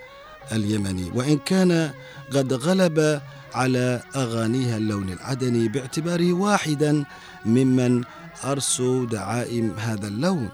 اليمني. 0.52 1.12
وإن 1.16 1.38
كان 1.38 1.92
قد 2.34 2.54
غلب 2.54 3.22
على 3.56 4.02
أغانيها 4.16 4.78
اللون 4.78 5.10
العدني 5.10 5.68
باعتباره 5.68 6.34
واحدا 6.34 7.06
ممن 7.46 8.04
أرسوا 8.44 9.06
دعائم 9.06 9.74
هذا 9.78 10.08
اللون. 10.08 10.50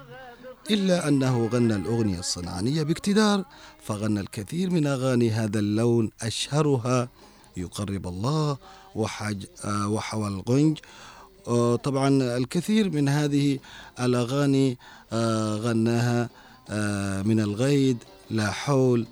إلا 0.70 1.08
أنه 1.08 1.46
غنى 1.46 1.74
الأغنية 1.74 2.18
الصنعانية 2.18 2.82
باقتدار 2.82 3.44
فغنى 3.82 4.20
الكثير 4.20 4.70
من 4.70 4.86
أغاني 4.86 5.30
هذا 5.30 5.58
اللون 5.58 6.10
أشهرها. 6.22 7.08
يقرب 7.56 8.06
الله 8.06 8.56
وحج 8.94 9.44
وحوى 9.66 10.28
الغنج 10.28 10.78
آه، 11.48 11.76
طبعا 11.76 12.36
الكثير 12.36 12.90
من 12.90 13.08
هذه 13.08 13.58
الأغاني 14.00 14.78
آه، 15.12 15.56
غناها 15.56 16.28
آه، 16.70 17.22
من 17.22 17.40
الغيد 17.40 17.96
لا 18.30 18.50
حول 18.50 19.06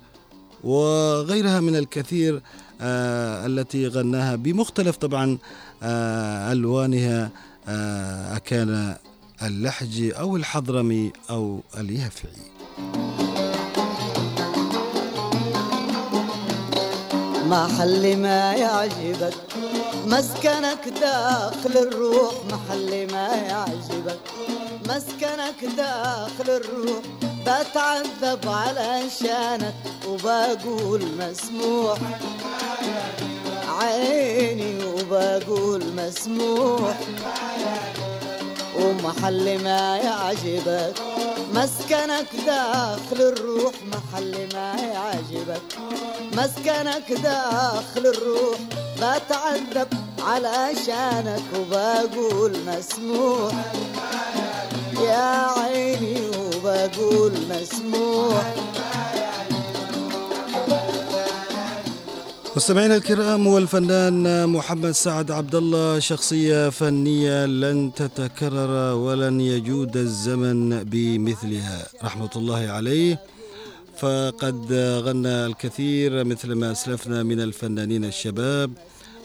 وغيرها 0.63 1.59
من 1.59 1.75
الكثير 1.75 2.41
التي 2.81 3.87
غناها 3.87 4.35
بمختلف 4.35 4.97
طبعا 4.97 5.37
آه، 5.83 6.51
ألوانها 6.51 7.29
آه، 7.67 8.35
أكان 8.35 8.95
اللحجي 9.43 10.11
أو 10.11 10.35
الحضرمي 10.35 11.11
أو 11.29 11.59
اليافعي. 11.77 12.31
محل 17.45 18.17
ما 18.17 18.53
يعجبك 18.53 19.33
مسكنك 20.07 20.93
داخل 21.01 21.77
الروح. 21.77 22.33
محل 22.51 23.11
ما 23.11 23.27
يعجبك 23.35 24.19
مسكنك 24.89 25.65
داخل 25.77 26.49
الروح. 26.49 27.01
بتعذب 27.41 28.47
علشانك 28.47 29.73
وبقول 30.07 31.01
مسموح. 31.19 31.97
عيني 33.81 34.85
وبقول 34.85 35.83
مسموح. 35.95 36.97
ومحل 38.79 39.63
ما 39.63 39.97
يعجبك 39.97 40.93
مسكنك 41.53 42.27
داخل 42.45 43.19
الروح. 43.19 43.73
محل 43.93 44.49
ما 44.53 44.73
يعجبك 44.93 45.61
مسكنك 46.33 47.11
داخل 47.23 48.05
الروح. 48.05 48.57
بتعذب 48.97 49.87
علشانك 50.27 51.43
وبقول 51.59 52.57
مسموح. 52.67 53.53
يا 55.01 55.47
عيني 55.57 56.21
وبقول 56.27 57.33
مسموح. 57.49 58.53
مستمعينا 62.55 62.95
الكرام 62.95 63.47
والفنان 63.47 64.49
محمد 64.49 64.91
سعد 64.91 65.31
عبد 65.31 65.55
الله 65.55 65.99
شخصية 65.99 66.69
فنية 66.69 67.45
لن 67.45 67.91
تتكرر 67.95 68.95
ولن 68.95 69.41
يجود 69.41 69.97
الزمن 69.97 70.83
بمثلها. 70.83 71.87
رحمة 72.03 72.29
الله 72.35 72.69
عليه. 72.69 73.19
فقد 73.97 74.73
غنى 75.05 75.45
الكثير 75.45 76.23
مثل 76.23 76.51
ما 76.51 76.71
أسلفنا 76.71 77.23
من 77.23 77.39
الفنانين 77.41 78.05
الشباب 78.05 78.71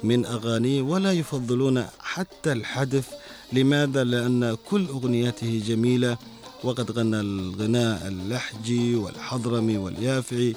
من 0.02 0.26
أغاني 0.26 0.80
ولا 0.80 1.12
يفضلون 1.12 1.84
حتى 1.98 2.52
الحدث. 2.52 3.08
لماذا؟ 3.52 4.04
لأن 4.04 4.56
كل 4.70 4.86
أغنياته 4.86 5.62
جميلة 5.66 6.16
وقد 6.64 6.90
غنى 6.90 7.20
الغناء 7.20 8.08
اللحجي 8.08 8.94
والحضرمي 8.94 9.78
واليافعي 9.78 10.54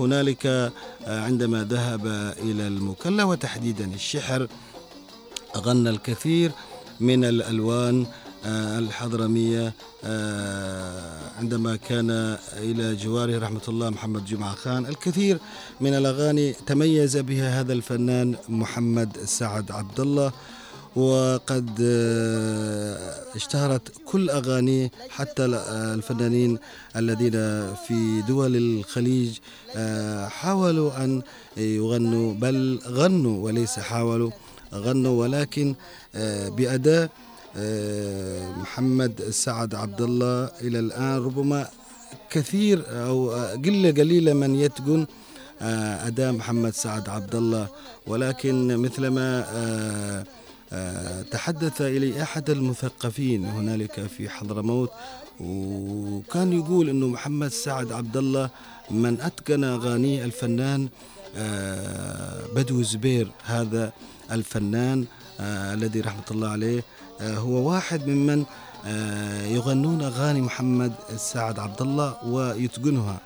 هنالك 0.00 0.46
آه، 0.46 0.70
عندما 1.06 1.64
ذهب 1.64 2.06
إلى 2.38 2.66
المكلا 2.66 3.24
وتحديدا 3.24 3.84
الشحر 3.94 4.48
غنى 5.56 5.90
الكثير 5.90 6.52
من 7.00 7.24
الألوان 7.24 8.06
آه، 8.46 8.78
الحضرمية 8.78 9.72
آه، 10.04 11.18
عندما 11.38 11.76
كان 11.76 12.38
إلى 12.56 12.96
جواره 12.96 13.38
رحمة 13.38 13.60
الله 13.68 13.90
محمد 13.90 14.24
جمعة 14.24 14.54
خان. 14.54 14.86
الكثير 14.86 15.38
من 15.80 15.94
الأغاني 15.94 16.52
تميز 16.52 17.16
بها 17.16 17.60
هذا 17.60 17.72
الفنان 17.72 18.34
محمد 18.48 19.16
سعد 19.24 19.70
عبد 19.70 20.00
الله 20.00 20.32
وقد 20.98 21.70
آه، 21.82 23.14
اشتهرت 23.36 23.92
كل 24.06 24.30
أغانيه 24.30 24.90
حتى 25.10 25.44
آه، 25.44 25.94
الفنانين 25.94 26.58
الذين 26.96 27.32
في 27.86 28.22
دول 28.28 28.56
الخليج 28.56 29.38
آه، 29.76 30.28
حاولوا 30.28 31.04
أن 31.04 31.22
يغنوا 31.56 32.34
بل 32.34 32.80
غنوا 32.86 33.44
وليس 33.44 33.78
حاولوا 33.78 34.30
غنوا 34.74 35.20
ولكن 35.20 35.74
بأداء 36.56 37.10
محمد 38.60 39.22
سعد 39.30 39.74
عبد 39.74 40.00
الله 40.00 40.50
إلى 40.60 40.78
الآن 40.78 41.16
ربما 41.24 41.68
كثير 42.30 42.84
أو 42.88 43.30
قلة 43.64 43.90
قليلة 43.90 44.32
من 44.32 44.54
يتقن 44.54 45.06
أداء 46.08 46.32
محمد 46.32 46.72
سعد 46.74 47.08
عبد 47.08 47.34
الله. 47.34 47.66
ولكن 48.06 48.76
مثلما 48.76 49.44
تحدث 51.30 51.80
إلي 51.80 52.22
أحد 52.22 52.50
المثقفين 52.50 53.44
هنالك 53.44 54.06
في 54.06 54.28
حضرموت 54.28 54.90
وكان 55.40 56.52
يقول 56.52 56.88
أنه 56.88 57.06
محمد 57.06 57.48
سعد 57.48 57.92
عبد 57.92 58.16
الله 58.16 58.50
من 58.90 59.20
أتقن 59.20 59.64
أغانيه 59.64 60.24
الفنان 60.24 60.88
آه، 61.36 62.46
بدو 62.54 62.82
زبير 62.82 63.30
هذا 63.44 63.92
الفنان 64.32 65.04
آه، 65.40 65.74
الذي 65.74 66.00
رحمة 66.00 66.24
الله 66.30 66.48
عليه 66.48 66.82
آه، 67.20 67.34
هو 67.36 67.70
واحد 67.70 68.06
ممن 68.08 68.44
آه، 68.86 69.46
يغنون 69.46 70.02
أغاني 70.02 70.40
محمد 70.40 70.92
سعد 71.16 71.58
عبد 71.58 71.82
الله 71.82 72.24
ويتقنها. 72.24 73.20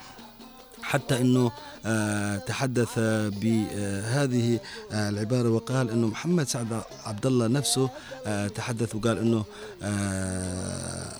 حتى 0.82 1.20
إنه 1.20 1.50
آه، 1.86 2.36
تحدث 2.36 2.98
بهذه 3.42 4.60
آه، 4.92 5.08
العبارة 5.08 5.48
وقال 5.50 5.90
إنه 5.90 6.06
محمد 6.06 6.48
سعد 6.48 6.82
عبد 7.06 7.26
الله 7.26 7.46
نفسه 7.46 7.90
آه، 8.26 8.48
تحدث 8.48 8.94
وقال 8.94 9.18
إنه 9.18 9.44
آه، 9.82 11.12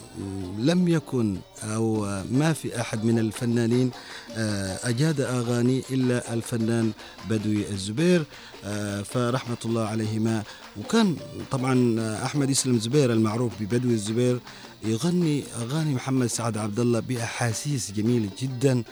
لم 0.58 0.88
يكن 0.88 1.36
أو 1.64 2.06
آه، 2.06 2.24
ما 2.30 2.52
في 2.52 2.80
أحد 2.80 3.04
من 3.04 3.18
الفنانين 3.18 3.90
آه، 4.36 4.78
أجاد 4.88 5.20
أغاني 5.20 5.82
إلا 5.90 6.34
الفنان 6.34 6.92
بدوي 7.30 7.70
الزبير 7.70 8.24
آه، 8.64 9.02
فرحمة 9.02 9.56
الله 9.64 9.84
عليهما. 9.86 10.42
وكان 10.80 11.16
طبعا 11.50 12.00
آه، 12.00 12.24
أحمد 12.24 12.50
يسلم 12.50 12.78
زبير 12.78 13.12
المعروف 13.12 13.52
ببدوي 13.60 13.92
الزبير 13.94 14.38
يغني 14.84 15.44
أغاني 15.62 15.94
محمد 15.94 16.26
سعد 16.26 16.58
عبد 16.58 16.80
الله 16.80 17.00
بأحاسيس 17.00 17.92
جميلة 17.92 18.28
جدا 18.38 18.82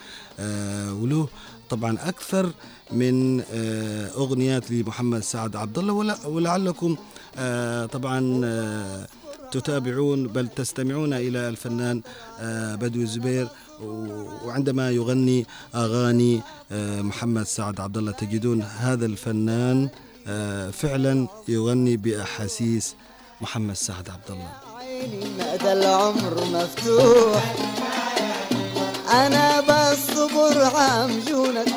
آه، 0.40 0.94
وله 0.94 1.28
طبعا 1.70 1.98
أكثر 2.00 2.52
من 2.92 3.40
آه، 3.40 4.10
أغنيات 4.10 4.70
لمحمد 4.70 5.20
سعد 5.20 5.56
عبد 5.56 5.78
الله. 5.78 6.28
ولعلكم 6.28 6.96
آه، 7.36 7.86
طبعا 7.86 8.20
تتابعون 9.52 10.28
بل 10.28 10.48
تستمعون 10.48 11.12
إلى 11.12 11.48
الفنان 11.48 12.02
بدوي 12.76 13.02
الزبير. 13.02 13.48
وعندما 13.80 14.90
يغني 14.90 15.46
أغاني 15.74 16.40
محمد 17.02 17.42
سعد 17.42 17.80
عبد 17.80 17.96
الله 17.98 18.12
تجدون 18.12 18.62
هذا 18.62 19.06
الفنان 19.06 19.88
فعلا 20.72 21.28
يغني 21.48 21.96
بأحاسيس 21.96 22.94
محمد 23.40 23.74
سعد 23.74 24.08
عبد 24.08 24.30
الله. 24.30 24.69
مدى 25.08 25.72
العمر 25.72 26.44
مفتوح. 26.52 27.54
أنا 29.12 29.60
بصبر 29.60 30.64
عم 30.76 31.20
جونك 31.28 31.68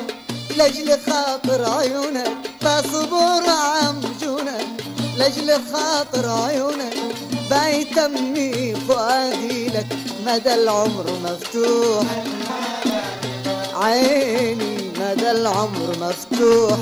لاجل 0.56 0.98
خاطر 1.10 1.64
عيونك. 1.70 2.30
بصبر 2.62 3.42
عمجونك 3.48 4.66
لاجل 5.16 5.60
خاطر 5.72 6.28
عيونك. 6.28 6.94
بيتمي 7.50 8.74
فؤادي 8.74 9.68
لك 9.68 9.86
مدى 10.26 10.54
العمر 10.54 11.06
مفتوح. 11.24 12.06
عيني 13.74 14.92
مدى 15.00 15.30
العمر 15.30 15.96
مفتوح. 16.00 16.78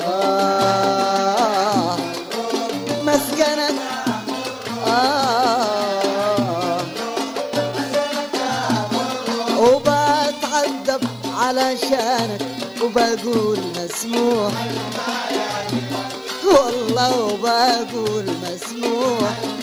آه. 0.00 0.99
وبقول 12.90 13.58
مسموح. 13.76 14.52
والله 16.44 17.24
وبقول 17.24 18.24
مسموح. 18.42 19.59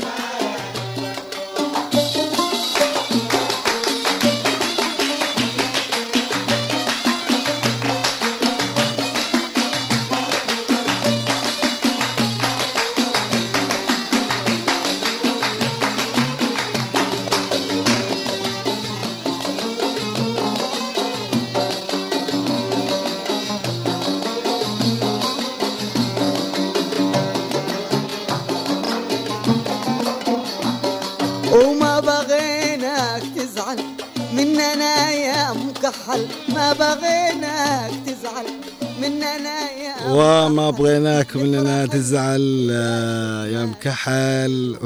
وما 40.18 40.70
بغيناك 40.70 41.36
مننا 41.36 41.86
تزعل 41.86 42.70
آه، 42.72 43.46
يا 43.46 43.66
مكحل 43.66 44.78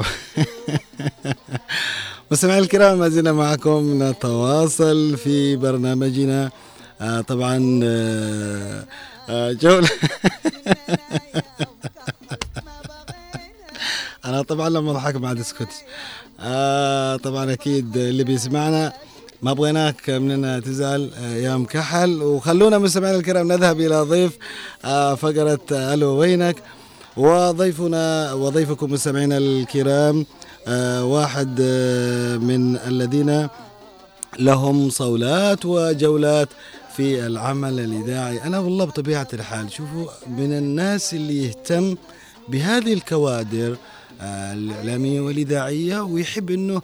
مستمعي 2.30 2.58
الكرام 2.58 2.98
ما 2.98 3.08
زلنا 3.08 3.32
معكم 3.32 4.02
نتواصل 4.02 5.16
في 5.16 5.56
برنامجنا. 5.56 6.50
آه، 7.00 7.20
طبعا 7.20 7.80
آه، 7.84 9.52
جولة 9.52 9.88
أنا 14.24 14.42
طبعا 14.42 14.68
لما 14.68 14.90
أضحك 14.90 15.16
ما 15.16 15.28
عاد 15.28 15.38
اسكت 15.38 15.68
آه 16.40 17.16
طبعا 17.16 17.52
أكيد 17.52 17.96
اللي 17.96 18.24
بيسمعنا 18.24 18.92
ما 19.42 19.52
بغيناك 19.52 20.10
مننا 20.10 20.60
تزعل 20.60 21.10
آه 21.18 21.34
يا 21.36 21.56
مكحل 21.56 22.22
وخلونا 22.22 22.78
مستمعينا 22.78 23.18
الكرام 23.18 23.52
نذهب 23.52 23.80
إلى 23.80 24.00
ضيف 24.02 24.32
آه 24.84 25.14
فقرة 25.14 25.60
آه 25.72 25.94
ألو 25.94 26.08
وينك؟ 26.16 26.56
وضيفنا 27.16 28.32
وضيفكم 28.32 28.92
مستمعينا 28.92 29.38
الكرام 29.38 30.26
آه 30.68 31.04
واحد 31.04 31.60
من 32.42 32.76
الذين 32.76 33.48
لهم 34.38 34.90
صولات 34.90 35.66
وجولات 35.66 36.48
في 36.96 37.26
العمل 37.26 37.80
الإذاعي. 37.80 38.42
أنا 38.42 38.58
والله 38.58 38.84
بطبيعة 38.84 39.28
الحال 39.32 39.72
شوفوا 39.72 40.06
من 40.38 40.52
الناس 40.52 41.14
اللي 41.14 41.44
يهتم 41.46 41.96
بهذه 42.48 42.92
الكوادر 42.92 43.76
الإعلامية 44.22 45.20
والإذاعية 45.20 46.00
ويحب 46.00 46.50
أنه 46.50 46.82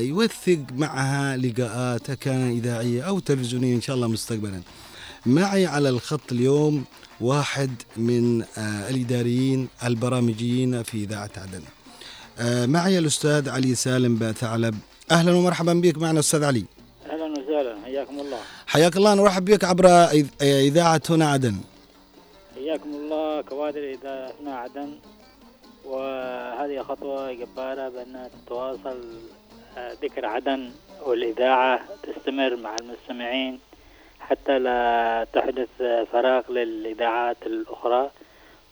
يوثق 0.00 0.58
معها 0.76 1.36
لقاءات 1.36 2.10
كان 2.10 2.50
إذاعية 2.50 3.02
أو 3.02 3.18
تلفزيونية 3.18 3.74
إن 3.76 3.80
شاء 3.80 3.96
الله 3.96 4.08
مستقبلا. 4.08 4.60
معي 5.26 5.66
على 5.66 5.88
الخط 5.88 6.32
اليوم 6.32 6.84
واحد 7.20 7.70
من 7.96 8.42
آه، 8.42 8.90
الإداريين 8.90 9.68
البرامجيين 9.84 10.82
في 10.82 11.04
إذاعة 11.04 11.30
عدن. 11.36 11.62
آه، 12.38 12.66
معي 12.66 12.98
الأستاذ 12.98 13.48
علي 13.48 13.74
سالم 13.74 14.16
باثعلب 14.16 14.74
أهلا 15.10 15.32
ومرحبا 15.32 15.72
بك. 15.72 15.98
معنا 15.98 16.20
أستاذ 16.20 16.44
علي. 16.44 16.64
أهلا 17.10 17.24
وسهلا. 17.24 17.76
حياكم 17.84 18.20
الله. 18.20 18.38
حياك 18.66 18.96
الله. 18.96 19.14
نرحب 19.14 19.44
بك 19.44 19.64
عبر 19.64 20.06
إذ- 20.08 20.42
إذاعة 20.42 21.02
هنا 21.10 21.30
عدن. 21.30 21.56
حياكم 22.54 22.90
الله. 22.94 23.40
كوادر 23.42 23.80
اذا 23.80 24.32
هنا 24.40 24.54
عدن. 24.56 24.88
وهذه 25.86 26.82
خطوة 26.82 27.32
جباره 27.32 27.88
بأن 27.88 28.30
تتواصل 28.34 28.98
آه، 29.78 29.92
ذكر 30.02 30.26
عدن 30.26 30.70
والإذاعة 31.06 31.80
تستمر 32.02 32.56
مع 32.56 32.76
المستمعين 32.80 33.60
حتى 34.20 34.58
لا 34.58 35.26
تحدث 35.32 35.68
آه، 35.80 36.04
فراغ 36.04 36.52
للإذاعات 36.52 37.36
الأخرى. 37.46 38.10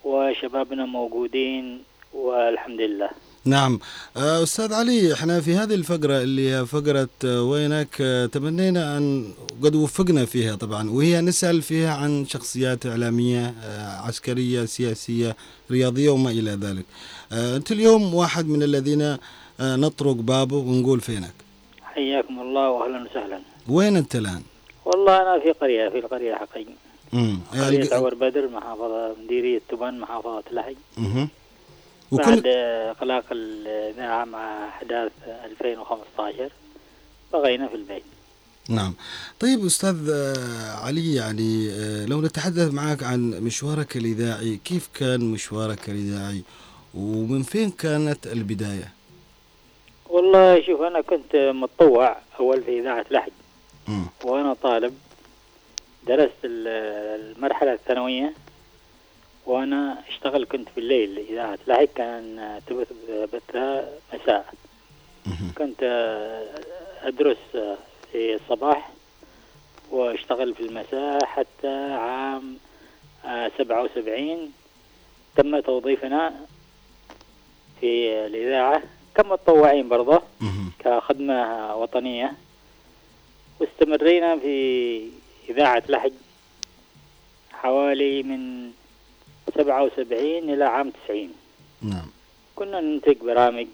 وشبابنا 0.04 0.84
موجودين 0.86 1.84
والحمد 2.12 2.80
لله. 2.80 3.10
نعم. 3.46 3.78
آه، 4.16 4.42
أستاذ 4.42 4.72
علي 4.72 5.12
إحنا 5.12 5.40
في 5.40 5.54
هذه 5.54 5.74
الفقرة 5.74 6.22
اللي 6.22 6.50
هي 6.54 6.66
فقرة 6.66 7.08
آه، 7.24 7.42
وينك؟ 7.42 7.88
آه، 8.00 8.26
تمنينا 8.26 8.96
أن 8.98 9.32
قد 9.62 9.74
وفقنا 9.74 10.24
فيها 10.24 10.54
طبعا 10.56 10.90
وهي 10.90 11.20
نسأل 11.20 11.62
فيها 11.62 11.94
عن 11.94 12.26
شخصيات 12.26 12.86
إعلامية 12.86 13.54
عسكرية 14.04 14.64
سياسية 14.64 15.36
رياضية 15.70 16.10
وما 16.10 16.30
إلى 16.30 16.50
ذلك. 16.50 16.84
أنت 17.32 17.72
اليوم 17.72 18.14
واحد 18.14 18.48
من 18.48 18.62
الذين 18.62 19.16
نطرق 19.60 20.12
بابه 20.14 20.56
ونقول 20.56 21.00
فينك. 21.00 21.34
حياكم 21.82 22.40
الله 22.40 22.70
واهلا 22.70 23.02
وسهلا. 23.10 23.40
وين 23.68 23.96
أنت 23.96 24.16
الآن؟ 24.16 24.42
والله 24.84 25.22
أنا 25.22 25.40
في 25.42 25.50
قرية 25.52 25.88
في 25.88 25.98
القرية 25.98 26.34
حقي. 26.34 26.66
مم. 27.12 27.38
قرية 27.52 27.82
الق- 27.82 27.94
عور 27.94 28.14
بدر 28.14 28.48
محافظة 28.48 29.14
مديرية 29.24 29.60
تبان 29.68 29.98
محافظة 30.00 30.42
لحج 30.52 30.74
مهم. 32.12 32.20
بعد 32.22 32.38
وكل 32.38 32.48
إغلاق 32.48 33.24
الإذاعة 33.32 34.24
مع 34.24 34.68
أحداث 34.68 35.12
2015 35.44 36.50
بقينا 37.32 37.68
في 37.68 37.74
البيت. 37.74 38.02
نعم. 38.68 38.94
طيب 39.40 39.66
أستاذ 39.66 40.10
علي 40.84 41.14
يعني 41.14 41.70
آه، 41.72 42.06
لو 42.06 42.20
نتحدث 42.22 42.72
معك 42.74 43.02
عن 43.02 43.30
مشوارك 43.30 43.96
الإذاعي 43.96 44.60
كيف 44.64 44.88
كان 44.94 45.20
مشوارك 45.20 45.88
الإذاعي 45.88 46.42
ومن 46.94 47.42
فين 47.42 47.70
كانت 47.70 48.26
البداية؟ 48.26 48.92
والله 50.08 50.62
شوف 50.66 50.80
أنا 50.80 51.00
كنت 51.00 51.36
متطوع 51.36 52.16
أول 52.40 52.62
في 52.62 52.80
إذاعة 52.80 53.06
لحج. 53.10 53.32
وأنا 54.24 54.54
طالب 54.54 54.94
درست 56.06 56.32
ال- 56.44 57.34
المرحلة 57.36 57.72
الثانوية. 57.72 58.34
وأنا 59.46 60.02
اشتغل 60.08 60.44
كنت 60.44 60.68
في 60.68 60.78
الليل 60.80 61.18
إذاعة 61.18 61.58
لحج 61.66 61.88
كان 61.96 62.60
تبث 62.66 62.92
بثها 63.32 63.88
مساء. 64.14 64.54
كنت 65.58 65.82
أدرس 67.02 67.36
في 68.12 68.34
الصباح 68.34 68.90
واشتغل 69.90 70.54
في 70.54 70.60
المساء 70.60 71.24
حتى 71.24 71.92
عام 71.92 72.56
سبعة 73.58 73.82
وسبعين. 73.82 74.52
تم 75.36 75.60
توظيفنا 75.60 76.34
في 77.80 78.12
الإذاعة. 78.26 78.82
كمتطوعين 79.14 79.88
برضه. 79.88 80.22
كخدمة 80.78 81.76
وطنية. 81.76 82.32
واستمرينا 83.60 84.38
في 84.38 85.08
إذاعة 85.48 85.82
لحج 85.88 86.12
حوالي 87.52 88.22
من 88.22 88.72
سبعة 89.58 89.84
وسبعين 89.84 90.50
إلى 90.54 90.64
عام 90.64 90.90
تسعين. 90.90 91.32
نعم. 91.82 92.06
كنا 92.56 92.80
ننتج 92.80 93.16
برامج 93.16 93.66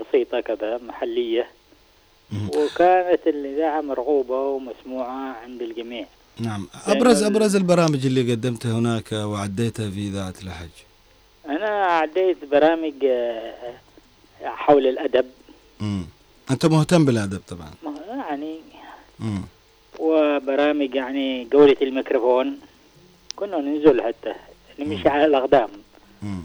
بسيطة 0.00 0.40
كذا 0.40 0.78
محلية. 0.78 1.46
وكانت 2.56 3.26
الإذاعة 3.26 3.80
مرغوبة 3.80 4.40
ومسموعة 4.40 5.36
عند 5.42 5.62
الجميع. 5.62 6.06
نعم. 6.40 6.68
أبرز 6.86 7.22
أبرز 7.22 7.56
البرامج 7.56 8.06
اللي 8.06 8.32
قدمتها 8.32 8.72
هناك 8.72 9.12
وعديتها 9.12 9.90
في 9.90 10.08
إذاعة 10.08 10.34
الحج. 10.42 10.76
أنا 11.48 11.84
عديت 11.84 12.44
برامج 12.50 12.94
آه، 13.04 13.74
حول 14.44 14.86
الأدب. 14.86 15.26
مم. 15.80 16.06
أنت 16.50 16.66
مهتم 16.66 17.04
بالأدب 17.04 17.40
طبعا. 17.48 17.70
يعني 18.06 18.58
مم. 19.18 19.42
وبرامج 19.98 20.94
يعني 20.94 21.44
جولة 21.44 21.76
الميكروفون. 21.82 22.58
كنا 23.36 23.58
ننزل 23.58 24.02
حتى 24.02 24.34
نمشي 24.78 25.08
على 25.08 25.24
الأقدام. 25.24 25.68
مم. 26.22 26.42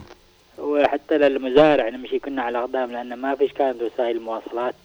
وحتى 0.57 1.17
للمزارع 1.17 1.89
نمشي 1.89 2.19
كنا 2.19 2.41
على 2.41 2.57
الأقدام 2.57 2.91
لأن 2.91 3.13
ما 3.13 3.35
فيش 3.35 3.51
كانت 3.53 3.81
وسائل 3.81 4.21
مواصلات. 4.21 4.75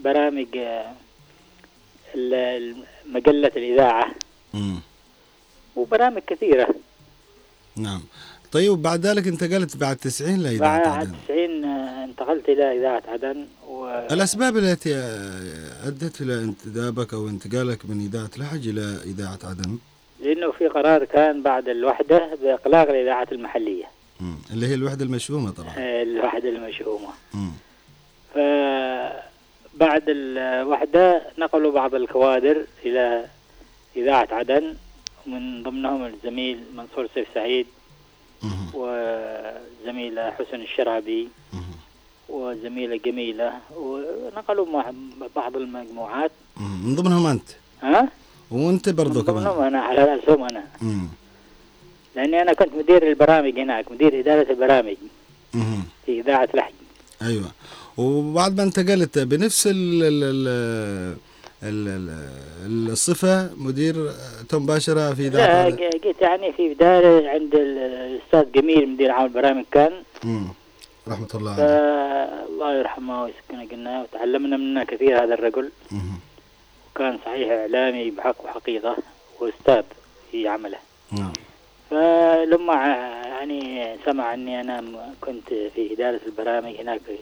وبرامج 0.00 0.58
ال- 2.14 2.76
مجلة 3.06 3.50
الإذاعة. 3.56 4.14
مم. 4.54 4.80
وبرامج 5.76 6.22
كثيرة. 6.26 6.74
نعم. 7.76 8.02
طيب 8.52 8.72
بعد 8.82 9.06
ذلك 9.06 9.26
انتقلت 9.26 9.76
بعد 9.76 9.96
90 9.96 10.38
لإذاعة 10.38 10.78
بعد 10.84 10.98
عدن. 10.98 11.12
90 11.28 11.64
آه، 11.64 12.04
انتقلت 12.04 12.48
إلى 12.48 12.78
إذاعة 12.78 13.02
عدن. 13.08 13.46
و... 13.68 13.86
الأسباب 14.10 14.56
التي 14.56 14.94
آه، 14.94 15.88
أدت 15.88 16.20
إلى 16.20 16.34
انتدابك 16.34 17.14
أو 17.14 17.28
انتقالك 17.28 17.86
من 17.86 18.00
إذاعة 18.00 18.30
لحج 18.36 18.68
إلى 18.68 18.98
إذاعة 19.04 19.38
عدن؟ 19.44 19.78
لأنه 20.44 20.52
في 20.58 20.68
قرار 20.68 21.04
كان 21.04 21.42
بعد 21.42 21.68
الوحدة 21.68 22.34
بإقلاق 22.42 22.88
الإذاعات 22.88 23.32
المحلية 23.32 23.84
مم. 24.20 24.36
اللي 24.50 24.66
هي 24.66 24.74
الوحدة 24.74 25.04
المشؤومة 25.04 25.50
طبعا 25.50 25.74
آه، 25.78 26.02
الوحدة 26.02 26.48
المشؤومة 26.48 27.08
مم. 27.34 27.50
فبعد 28.34 30.02
الوحدة 30.08 31.22
نقلوا 31.38 31.72
بعض 31.72 31.94
الكوادر 31.94 32.64
إلى 32.84 33.26
إذاعة 33.96 34.28
عدن 34.32 34.74
من 35.26 35.62
ضمنهم 35.62 36.04
الزميل 36.04 36.60
منصور 36.76 37.08
سيف 37.14 37.28
سعيد 37.34 37.66
مم. 38.42 38.50
وزميلة 38.74 40.30
حسن 40.30 40.60
الشرابي 40.60 41.28
مم. 41.52 41.60
وزميلة 42.28 42.96
جميلة 42.96 43.52
ونقلوا 43.76 44.82
بعض 45.36 45.56
المجموعات. 45.56 46.30
من 46.84 46.94
ضمنهم 46.96 47.26
أنت 47.26 47.48
ها 47.82 48.08
وأنت 48.54 48.88
برضو 48.88 49.20
ضمنهم 49.20 49.52
كمان 49.54 49.66
أنا 49.66 49.80
على 49.80 50.04
رأسهم 50.04 50.44
أنا 50.44 50.64
مم. 50.82 51.08
لأني 52.16 52.42
أنا 52.42 52.52
كنت 52.52 52.68
مدير 52.78 53.08
البرامج 53.08 53.58
هناك 53.58 53.92
مدير 53.92 54.20
إدارة 54.20 54.46
البرامج 54.50 54.96
مم. 55.54 55.82
في 56.06 56.20
إذاعة 56.20 56.48
لحج 56.54 56.72
أيوة 57.22 57.50
وبعد 57.96 58.56
ما 58.56 58.62
انتقلت 58.62 59.18
بنفس 59.18 59.66
ال 59.66 60.02
ال 60.02 60.24
ال 60.24 60.48
ال 61.88 62.10
ال 62.66 62.90
الصفة 62.92 63.50
مدير 63.56 64.10
مباشرة 64.52 65.14
في 65.14 65.26
إذاعة 65.26 65.68
لا 65.68 65.76
جيت 65.76 66.20
يعني 66.20 66.52
في 66.52 66.74
بداية 66.74 67.28
عند 67.28 67.54
ال- 67.54 67.78
الأستاذ 67.78 68.52
جميل 68.52 68.88
مدير 68.88 69.10
عام 69.10 69.24
البرامج 69.26 69.64
كان 69.72 69.92
مم. 70.24 70.44
رحمة 71.08 71.28
الله 71.34 71.50
عليه 71.52 71.64
الله 72.48 72.78
يرحمه 72.78 73.22
ويسكنه 73.22 73.68
قلنا 73.72 74.02
وتعلمنا 74.02 74.56
منه 74.56 74.84
كثير 74.84 75.24
هذا 75.24 75.34
الرجل 75.34 75.70
مم. 75.92 76.00
وكان 76.94 77.18
صحيح 77.26 77.50
إعلامي 77.50 78.10
بحق 78.10 78.44
وحقيقة 78.44 78.96
وأستاذ 79.40 79.82
في 80.30 80.48
عمله. 80.48 80.78
نعم. 81.12 81.32
فلما 81.90 82.74
يعني 83.24 83.96
سمع 84.04 84.34
أني 84.34 84.60
أنا 84.60 84.84
كنت 85.20 85.48
في 85.48 85.92
إدارة 85.92 86.20
البرامج 86.26 86.74
هناك 86.80 87.00
في 87.06 87.18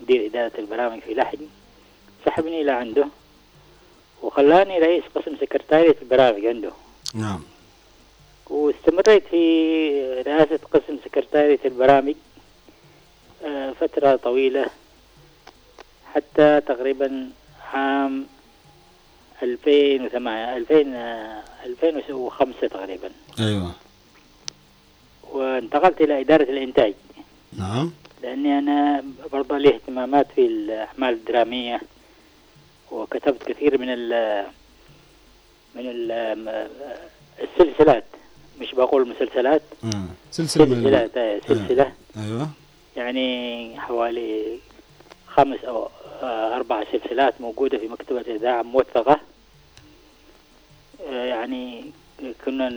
مدير 0.00 0.26
إدارة 0.26 0.52
البرامج 0.58 1.00
في 1.00 1.14
لحج 1.14 1.38
سحبني 2.26 2.60
إلى 2.60 2.70
عنده 2.70 3.06
وخلاني 4.22 4.78
رئيس 4.78 5.04
قسم 5.14 5.36
سكرتارية 5.40 5.96
البرامج 6.02 6.46
عنده. 6.46 6.70
نعم. 7.14 7.40
واستمريت 8.50 9.26
في 9.26 10.22
رئاسة 10.26 10.58
قسم 10.72 10.98
سكرتارية 11.04 11.60
البرامج 11.64 12.14
آه، 13.44 13.72
فترة 13.72 14.16
طويلة 14.16 14.66
حتى 16.14 16.60
تقريبا 16.60 17.30
عام 17.72 18.26
2008 19.42 20.56
2000 20.56 20.94
آه، 20.94 21.42
2005 21.66 22.66
تقريبا. 22.68 23.10
أيوة. 23.40 23.72
وانتقلت 25.32 26.00
إلى 26.00 26.20
إدارة 26.20 26.42
الإنتاج. 26.42 26.94
نعم. 27.58 27.92
لأني 28.22 28.58
أنا 28.58 29.04
برضه 29.32 29.58
لي 29.58 29.74
اهتمامات 29.74 30.26
في 30.34 30.46
الأعمال 30.46 31.14
الدرامية 31.14 31.80
وكتبت 32.90 33.42
كثير 33.42 33.78
من 33.78 33.88
ال 33.88 34.08
من 35.74 35.82
ال 35.86 36.12
السلسلات. 37.42 38.04
مش 38.60 38.74
بقول 38.74 39.08
مسلسلات. 39.08 39.62
آه. 39.84 40.04
سلسلة 40.30 40.64
من 40.64 40.74
سلسلات 40.82 41.16
آه، 41.16 41.40
سلسلة. 41.48 41.92
أيوة. 42.16 42.48
يعني 42.96 43.80
حوالي 43.80 44.58
خمس 45.26 45.64
أو 45.64 45.88
آه، 46.22 46.56
أربع 46.56 46.84
سلسلات 46.92 47.40
موجودة 47.40 47.78
في 47.78 47.88
مكتبة 47.88 48.20
إذاعة 48.20 48.62
موثقة. 48.62 49.12
آه، 49.12 49.20
يعني 51.10 51.84
كنا 52.44 52.68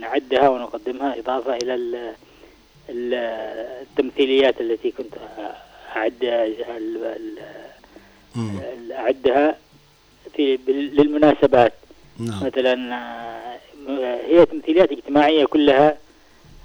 نعدها 0.00 0.48
ونقدمها 0.48 1.18
إضافة 1.18 1.56
إلى 1.56 1.74
ال- 1.74 2.12
ال- 2.88 3.14
التمثيليات 3.82 4.60
التي 4.60 4.90
كنت 4.90 5.14
أعدها 5.96 6.46
أعدها 8.92 9.56
في 10.36 10.58
للمناسبات. 10.68 11.72
نعم. 12.18 12.46
مثلا 12.46 12.98
هي 14.26 14.46
تمثيليات 14.46 14.92
اجتماعية 14.92 15.44
كلها 15.44 15.96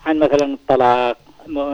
عن 0.06 0.20
مثلا 0.20 0.46
الطلاق 0.54 1.18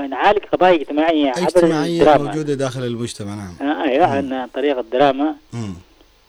نعالج 0.10 0.40
قضايا 0.54 0.76
اجتماعية 0.82 1.30
عبر 1.30 1.42
اجتماعية 1.42 2.00
الدراما. 2.02 2.24
موجودة 2.32 2.54
داخل 2.54 2.84
المجتمع 2.84 3.36
نعم. 3.36 3.70
آه، 3.70 3.84
أيوه 3.84 4.06
عن 4.08 4.48
طريق 4.54 4.78
الدراما. 4.80 5.36
مم. 5.54 5.74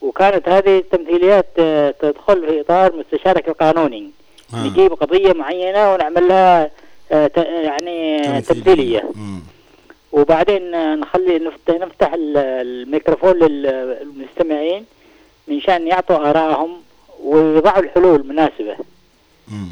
وكانت 0.02 0.48
هذه 0.48 0.78
التمثيليات 0.78 1.46
آه، 1.58 1.90
تدخل 1.90 2.46
في 2.46 2.60
إطار 2.60 2.96
مستشارك 2.96 3.48
القانوني. 3.48 4.10
آه. 4.54 4.66
نجيب 4.66 4.92
قضية 4.92 5.32
معينة 5.32 5.92
ونعمل 5.94 6.28
لها 6.28 6.70
آه، 7.12 7.30
يعني 7.36 8.28
آه، 8.28 8.40
تمثيلية. 8.40 9.10
وبعدين 10.12 10.70
نخلي 11.00 11.38
نفتح, 11.38 11.74
نفتح 11.74 12.12
ال- 12.14 12.36
الميكروفون 12.36 13.32
للمستمعين 13.38 14.84
من 15.48 15.60
شان 15.60 15.86
يعطوا 15.86 16.30
آرائهم 16.30 16.76
ويضعوا 17.22 17.82
الحلول 17.82 18.20
المناسبة 18.20 18.76
مم. 19.48 19.68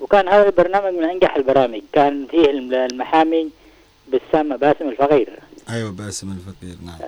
وكان 0.00 0.28
هذا 0.28 0.46
البرنامج 0.46 0.92
من 0.94 1.04
أنجح 1.04 1.36
البرامج. 1.36 1.80
كان 1.92 2.26
فيه 2.30 2.50
الم- 2.50 2.74
المحامي 2.74 3.50
بسام 4.12 4.56
باسم 4.56 4.88
الفقير. 4.88 5.28
أيوة 5.70 5.90
باسم 5.90 6.32
الفقير 6.32 6.76
نعم. 6.86 6.98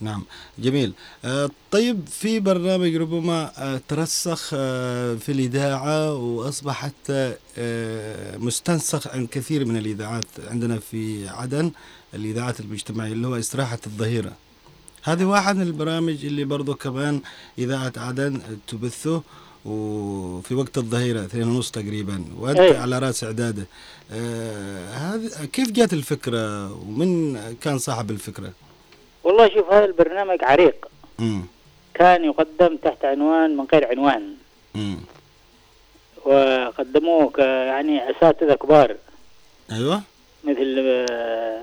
نعم. 0.00 0.22
جميل. 0.58 0.92
آه 1.24 1.50
طيب 1.70 2.00
في 2.10 2.40
برنامج 2.40 2.96
ربما 2.96 3.52
آه 3.58 3.80
ترسخ 3.88 4.50
آه 4.54 5.14
في 5.14 5.32
الإذاعة 5.32 6.14
وأصبح 6.14 6.74
حتى 6.82 7.34
مستنسخ 8.38 9.06
عن 9.08 9.26
كثير 9.26 9.64
من 9.64 9.76
الإذاعات 9.76 10.24
عندنا 10.48 10.78
في 10.78 11.28
عدن 11.28 11.70
الإذاعات 12.14 12.60
المجتمعية 12.60 13.12
اللي 13.12 13.26
هو 13.26 13.36
إستراحة 13.36 13.78
الظهيرة. 13.86 14.32
هذه 15.02 15.24
واحد 15.24 15.56
من 15.56 15.62
البرامج 15.62 16.24
اللي 16.24 16.44
برضو 16.44 16.74
كمان 16.74 17.20
إذاعة 17.58 17.92
عدن 17.96 18.40
تبثه 18.68 19.22
وفي 19.64 20.54
وقت 20.54 20.78
الظهيرة 20.78 21.24
اثنين 21.24 21.48
ونص 21.48 21.70
تقريبا 21.70 22.24
وأنت 22.38 22.58
أيوة. 22.58 22.78
على 22.78 22.98
رأس 22.98 23.24
إعداده. 23.24 23.66
هذه 24.92 25.30
كيف 25.52 25.70
جات 25.70 25.92
الفكرة؟ 25.92 26.72
ومن 26.72 27.38
كان 27.60 27.78
صاحب 27.78 28.10
الفكرة؟ 28.10 28.52
والله 29.28 29.48
شوف 29.48 29.72
هذا 29.72 29.84
البرنامج 29.84 30.44
عريق. 30.44 30.88
مم. 31.18 31.42
كان 31.94 32.24
يقدم 32.24 32.76
تحت 32.76 33.04
عنوان 33.04 33.56
من 33.56 33.66
غير 33.72 33.88
عنوان. 33.88 34.34
مم. 34.74 34.96
وقدموه 36.24 37.32
يعني 37.38 38.10
أساتذة 38.10 38.54
كبار. 38.54 38.96
أيوه. 39.72 40.02
مثل 40.44 40.74
آه، 41.10 41.62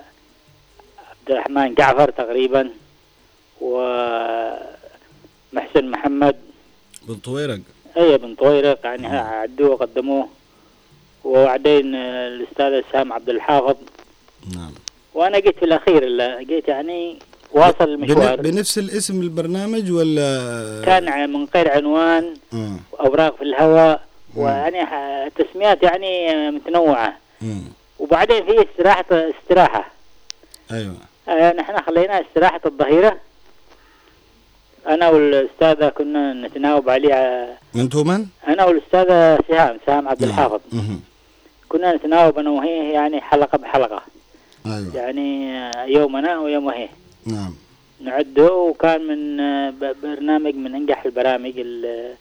عبد 1.09 1.29
الرحمن 1.29 1.73
جعفر 1.73 2.11
تقريبا 2.11 2.69
ومحسن 3.61 4.65
محمد. 5.75 6.35
بن 7.07 7.15
طويرق. 7.15 7.59
أي 7.97 8.17
بن 8.17 8.35
طويرق 8.35 8.79
يعني 8.83 9.07
عدوه 9.07 9.69
وقدموه 9.69 10.29
وبعدين 11.23 11.95
آه، 11.95 12.27
الأستاذ 12.27 12.81
سام 12.91 13.13
عبد 13.13 13.29
الحافظ. 13.29 13.75
نعم. 14.55 14.73
وأنا 15.13 15.39
جيت 15.39 15.59
في 15.59 15.65
الأخير 15.65 16.05
لا، 16.05 16.43
جيت 16.43 16.67
يعني 16.67 17.19
واصل 17.51 17.83
المشوار. 17.89 18.35
بن- 18.35 18.51
بنفس 18.51 18.77
الاسم 18.77 19.21
البرنامج 19.21 19.91
ولا 19.91 20.81
كان 20.85 21.29
من 21.33 21.47
غير 21.55 21.71
عنوان. 21.71 22.33
أوراق 22.99 23.35
في 23.35 23.41
الهواء 23.43 24.01
ويعني 24.35 24.85
ح- 24.85 25.27
تسميات 25.35 25.83
يعني 25.83 26.35
متنوعة. 26.51 27.13
مم. 27.41 27.61
وبعدين 27.99 28.45
في 28.45 28.65
استراحه 28.71 29.05
استراحة. 29.11 29.91
أيوه. 30.71 30.95
آه، 31.29 31.53
نحن 31.53 31.81
خلينا 31.81 32.21
استراحة 32.21 32.61
الظهيرة. 32.65 33.17
أنا 34.87 35.09
والأستاذة 35.09 35.89
كنا 35.89 36.33
نتناوب 36.33 36.89
عليه 36.89 37.13
أنتم 37.75 38.07
من؟ 38.07 38.25
أنا 38.47 38.65
والأستاذة 38.65 39.39
سهام 39.47 39.77
سهام 39.85 40.07
عبد 40.07 40.23
الحافظ. 40.23 40.59
مهم. 40.71 40.99
كنا 41.69 41.95
نتناوب 41.95 42.39
أنا 42.39 42.49
وهي 42.49 42.91
يعني 42.93 43.21
حلقة 43.21 43.57
بحلقة. 43.57 44.01
أيوه. 44.65 44.91
يعني 44.95 45.57
آه، 45.59 45.85
يوم 45.85 46.15
أنا 46.15 46.39
ويوم 46.39 46.69
هي 46.69 46.89
نعم. 47.25 47.53
نعده 47.99 48.53
وكان 48.53 49.07
من 49.07 49.39
آه، 49.39 49.73
برنامج 50.03 50.55
من 50.55 50.75
أنجح 50.75 51.05
البرامج 51.05 51.59
اللي 51.59 52.13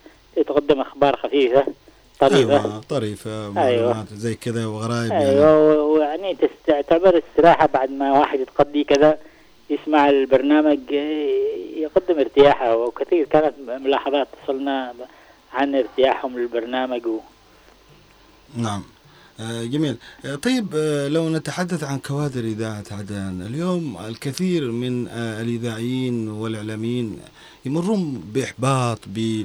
تقدم 0.47 0.81
أخبار 0.81 1.17
خفيفة 1.17 1.65
طريفة. 2.21 2.39
أيوه 2.39 2.81
طريفة 2.89 3.51
معلومات 3.51 4.07
زي 4.15 4.35
كذا 4.35 4.67
وغرايب 4.67 5.11
يعني. 5.13 5.25
أيوه 5.29 5.59
و- 5.59 5.95
ويعني 5.95 6.37
تعتبر 6.67 7.19
استراحه 7.31 7.67
بعد 7.67 7.91
ما 7.91 8.19
واحد 8.19 8.41
يتقضي 8.41 8.85
كذا 8.85 9.19
يسمع 9.71 10.09
البرنامج 10.11 10.79
آه، 10.93 11.29
يقدم 11.77 12.19
ارتياحه. 12.19 12.77
وكثير 12.77 13.25
كانت 13.27 13.55
ملاحظات 13.69 14.29
تصلنا 14.45 14.95
عن 15.53 15.75
ارتياحهم 15.75 16.39
للبرنامج 16.39 17.07
و... 17.07 17.19
نعم. 18.57 18.83
آه، 18.83 18.94
جميل. 19.41 19.97
آه، 20.25 20.35
طيب 20.35 20.67
آه، 20.75 21.09
لو 21.09 21.29
نتحدث 21.29 21.85
عن 21.85 21.99
كوادر 21.99 22.45
إذاعة 22.45 22.85
عدن 22.91 23.43
اليوم 23.47 23.97
الكثير 23.99 24.71
من 24.73 25.09
آه، 25.09 25.43
الإذاعيين 25.43 26.29
والإعلاميين 26.29 27.19
يمرون 27.67 28.23
بإحباط 28.35 28.99
ب- 29.07 29.45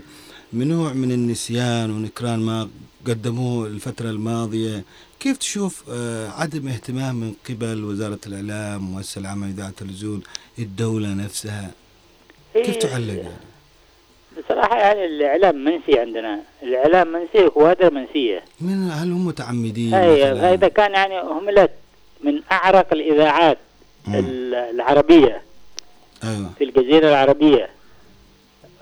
بنوع 0.53 0.93
من 0.93 1.11
النسيان 1.11 1.91
ونكران 1.91 2.39
ما 2.39 2.69
قدموه 3.07 3.67
الفترة 3.67 4.09
الماضية. 4.09 4.83
كيف 5.19 5.37
تشوف 5.37 5.83
آه، 5.89 6.29
عدم 6.29 6.67
اهتمام 6.67 7.15
من 7.15 7.33
قبل 7.49 7.83
وزارة 7.83 8.19
الإعلام 8.27 8.81
مؤسسة 8.83 9.21
العامة 9.21 9.47
لإذاعة 9.47 9.69
التلفزيون 9.69 10.21
الدولة 10.59 11.13
نفسها؟ 11.13 11.71
كيف 12.53 12.67
إيه، 12.75 12.79
تعلق 12.79 13.13
يعني؟ 13.13 13.29
بصراحة 14.39 14.79
يعني 14.79 15.05
الإعلام 15.05 15.55
منسي 15.63 15.99
عندنا. 15.99 16.39
الإعلام 16.63 17.07
منسي 17.07 17.45
وكوادر 17.45 17.93
منسية. 17.93 18.43
من 18.61 18.91
هل 18.91 19.11
هم 19.11 19.27
متعمدين 19.27 19.87
مثلاً؟ 19.87 20.53
هذا 20.53 20.67
كان 20.67 20.93
يعني 20.93 21.19
هملت 21.21 21.71
من 22.23 22.41
أعرق 22.51 22.87
الإذاعات 22.93 23.57
مم. 24.07 24.15
ال- 24.15 24.55
العربية. 24.55 25.41
أيوة. 26.23 26.49
في 26.57 26.63
الجزيرة 26.63 27.09
العربية. 27.09 27.69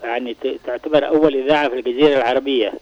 يعني 0.04 0.36
تعتبر 0.66 1.08
أول 1.08 1.36
إذاعة 1.36 1.70
في 1.70 1.76
الجزيرة 1.76 2.18
العربية. 2.18 2.74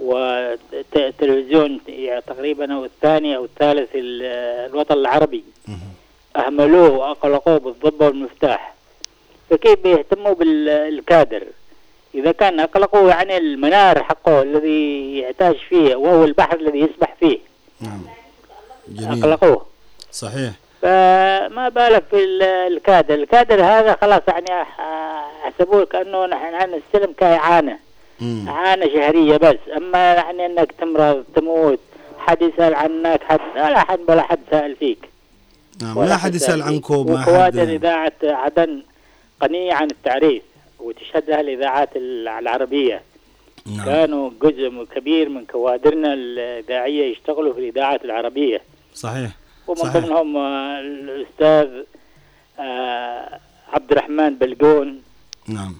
والتلفزيون 0.00 1.80
تقريبا 2.26 2.72
هو 2.72 2.84
الثاني 2.84 3.36
أو 3.36 3.44
الثالث 3.44 3.88
الوطن 3.94 4.94
العربي. 4.94 5.44
أهملوه 6.36 6.90
وأقلقوه 6.90 7.58
بالضبة 7.58 8.06
والمفتاح. 8.06 8.74
فكيف 9.50 9.78
بيهتموا 9.82 10.34
بالكادر؟ 10.34 11.42
إذا 12.14 12.32
كان 12.32 12.60
أقلقوا 12.60 13.10
يعني 13.10 13.36
المنار 13.36 14.02
حقه 14.02 14.42
الذي 14.42 15.18
يعتاش 15.18 15.56
فيه 15.68 15.96
وهو 15.96 16.24
البحر 16.24 16.56
الذي 16.60 16.78
يسبح 16.78 17.14
فيه. 17.20 17.38
نعم. 17.80 18.00
جميل. 18.88 19.24
أقلقوه. 19.24 19.66
صحيح. 20.12 20.52
فما 20.82 21.68
بالك 21.68 22.04
في 22.10 22.24
ال- 22.24 22.42
الكادر 22.42 23.14
الكادر 23.14 23.64
هذا 23.64 23.96
خلاص 24.00 24.20
يعني 24.28 24.64
أح- 24.64 25.44
حسبوه 25.46 25.84
كأنه 25.84 26.26
نحن 26.26 26.54
نستلم 26.74 27.12
كإعانة. 27.18 27.78
إعانة 28.48 28.86
شهرية 28.86 29.36
بس. 29.36 29.56
أما 29.76 30.14
يعني 30.14 30.46
أنك 30.46 30.72
تمرض 30.72 31.24
تموت 31.34 31.78
حد 32.18 32.42
يسأل 32.42 32.74
عنك 32.74 33.20
حد 33.22 33.40
لا 33.56 33.78
حد 33.78 33.98
ولا 34.08 34.22
حد 34.22 34.38
سأل 34.50 34.76
فيك. 34.76 34.98
نعم 35.82 35.96
ولا 35.96 36.08
لا 36.08 36.14
أحد 36.14 36.34
يسأل. 36.34 36.62
عنكم 36.62 37.18
حد 37.18 37.56
إذاعة 37.58 38.12
عدن 38.24 38.82
غنية 39.44 39.74
عن 39.74 39.90
التعريف. 39.90 40.42
وتشهدها 40.82 41.40
الإذاعات 41.40 41.96
الع- 41.96 42.38
العربية. 42.38 43.02
نعم. 43.76 43.84
كانوا 43.86 44.30
جزء 44.42 44.84
كبير 44.94 45.28
من 45.28 45.44
كوادرنا 45.46 46.12
الإذاعية 46.14 47.12
يشتغلوا 47.12 47.54
في 47.54 47.60
الإذاعات 47.60 48.04
العربية. 48.04 48.60
صحيح. 48.94 49.30
ومن 49.66 49.76
صحيح. 49.76 49.96
ضمنهم 49.96 50.36
آه، 50.36 50.80
الأستاذ 50.80 51.82
آه، 52.60 53.40
عبد 53.72 53.92
الرحمن 53.92 54.34
بلقون 54.34 55.02
نعم. 55.48 55.74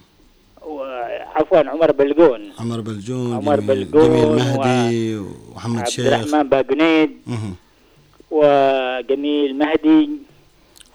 وعفوا 0.65 1.57
عمر 1.57 1.91
بلقون 1.91 2.51
عمر 2.59 2.81
بلجون 2.81 3.33
عمر 3.35 3.55
جميل, 3.59 3.67
بلجون 3.85 4.09
جميل 4.09 4.25
مهدي 4.35 5.17
ومحمد 5.17 5.77
عبد 5.79 5.87
شيخ. 5.87 6.05
الرحمن 6.13 6.49
باقنيد. 6.49 7.11
وجميل 8.31 9.57
مهدي. 9.57 10.09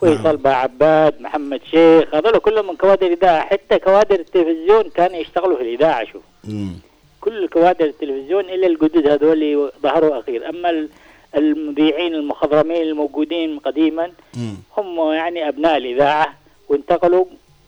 نعم. 0.02 0.16
فيصل 0.16 0.36
باعباد 0.36 1.20
محمد 1.20 1.60
شيخ 1.70 2.14
هذول 2.14 2.38
كلهم 2.38 2.66
من 2.66 2.76
كوادر 2.76 3.06
الإذاعة 3.06 3.40
حتى 3.46 3.78
كوادر 3.78 4.14
التلفزيون 4.20 4.90
كانوا 4.94 5.16
يشتغلوا 5.16 5.56
في 5.56 5.62
الإذاعة 5.62 6.04
شوف 6.04 6.22
مم. 6.44 6.72
كل 7.20 7.48
كوادر 7.48 7.84
التلفزيون 7.84 8.44
إلا 8.44 8.66
الجدد 8.66 9.06
هذول 9.08 9.70
ظهروا 9.82 10.20
أخير 10.20 10.48
أما 10.48 10.70
ال- 10.70 10.88
المذيعين 11.36 12.14
المخضرمين 12.14 12.82
الموجودين 12.82 13.58
قديما 13.58 14.10
مم. 14.36 14.54
هم 14.76 15.12
يعني 15.12 15.48
أبناء 15.48 15.76
الإذاعة 15.76 16.34
وانتقلوا 16.68 17.24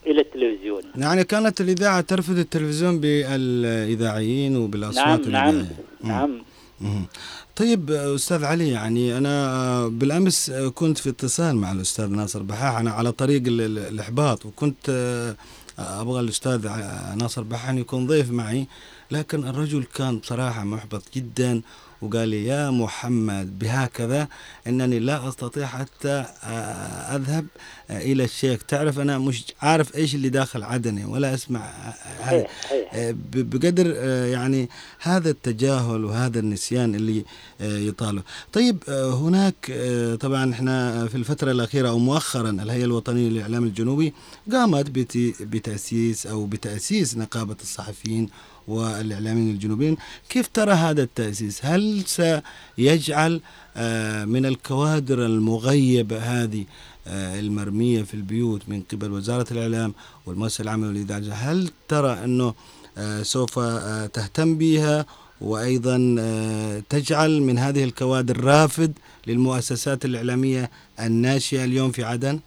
إلى 0.07 0.21
التلفزيون 0.21 0.83
يعني 0.97 1.23
كانت 1.23 1.61
الإذاعة 1.61 2.01
ترفض 2.01 2.37
التلفزيون 2.37 2.99
بالإذاعيين 2.99 4.57
وبالأصوات 4.57 5.27
نعم 5.27 5.55
نعم. 5.55 5.65
نعم 6.03 6.41
مم. 6.81 7.05
طيب 7.61 7.91
أستاذ 7.91 8.43
علي 8.45 8.69
يعني 8.69 9.17
أنا 9.17 9.87
بالأمس 9.87 10.51
كنت 10.75 10.97
في 10.97 11.09
اتصال 11.09 11.55
مع 11.55 11.71
الأستاذ 11.71 12.05
ناصر 12.07 12.41
بحاح. 12.43 12.75
أنا 12.77 12.91
على 12.91 13.11
طريق 13.11 13.41
ال- 13.47 13.61
ال- 13.61 13.77
الإحباط 13.79 14.45
وكنت 14.45 14.89
آه، 14.89 15.35
أبغى 16.01 16.19
الأستاذ 16.19 16.67
ع- 16.67 17.13
ناصر 17.13 17.41
بحاح 17.43 17.69
أن 17.69 17.77
يكون 17.77 18.07
ضيف 18.07 18.31
معي. 18.31 18.67
لكن 19.11 19.47
الرجل 19.47 19.83
كان 19.83 20.17
بصراحة 20.19 20.63
محبط 20.63 21.03
جدا 21.15 21.61
وقال 22.01 22.29
لي 22.29 22.45
يا 22.45 22.69
محمد 22.69 23.59
بهكذا 23.59 24.27
أنني 24.67 24.99
لا 24.99 25.29
أستطيع 25.29 25.65
حتى 25.67 26.25
آه، 26.43 27.15
أذهب 27.15 27.45
آه، 27.89 27.97
إلى 28.01 28.23
الشيخ. 28.23 28.63
تعرف 28.67 28.99
أنا 28.99 29.17
مش 29.17 29.45
عارف 29.61 29.95
إيش 29.95 30.15
اللي 30.15 30.29
داخل 30.29 30.63
عدني 30.63 31.05
ولا 31.05 31.33
أسمع 31.33 31.69
آه، 32.93 33.15
بقدر 33.33 33.87
يعني 34.27 34.69
هذا 34.99 35.29
التجاهل 35.29 36.05
وهذا 36.05 36.39
النسيان 36.39 36.95
اللي 36.95 37.25
يطاله. 37.61 38.23
طيب 38.53 38.77
هناك 38.89 39.71
طبعا 40.19 40.51
إحنا 40.53 41.07
في 41.07 41.15
الفترة 41.15 41.51
الأخيرة 41.51 41.89
أو 41.89 41.99
مؤخرا 41.99 42.49
الهيئة 42.49 42.83
الوطنية 42.85 43.29
للإعلام 43.29 43.63
الجنوبي 43.63 44.13
قامت 44.51 44.89
بت- 44.89 45.41
بتأسيس 45.41 46.27
أو 46.27 46.45
بتأسيس 46.45 47.17
نقابة 47.17 47.55
الصحفيين 47.61 48.29
والإعلاميين 48.71 49.49
الجنوبيين 49.49 49.97
كيف 50.29 50.47
ترى 50.47 50.71
هذا 50.71 51.03
التأسيس 51.03 51.65
هل 51.65 52.03
سيجعل 52.05 53.41
آه، 53.77 54.25
من 54.25 54.45
الكوادر 54.45 55.25
المغيبة 55.25 56.17
هذه 56.17 56.65
آه، 57.07 57.39
المرمية 57.39 58.01
في 58.03 58.13
البيوت 58.13 58.61
من 58.67 58.83
قبل 58.91 59.11
وزارة 59.11 59.45
الإعلام 59.51 59.93
والمؤسسة 60.25 60.61
العامة 60.61 60.87
للإذاعة 60.87 61.33
هل 61.33 61.69
ترى 61.87 62.13
أنه 62.23 62.53
آه، 62.97 63.21
سوف 63.21 63.59
تهتم 64.13 64.57
بها 64.57 65.05
وأيضا 65.41 65.97
تجعل 66.89 67.41
من 67.41 67.57
هذه 67.57 67.83
الكوادر 67.83 68.43
رافد 68.43 68.99
للمؤسسات 69.27 70.05
الإعلامية 70.05 70.69
الناشئة 70.99 71.63
اليوم 71.63 71.91
في 71.91 72.03
عدن؟ 72.03 72.39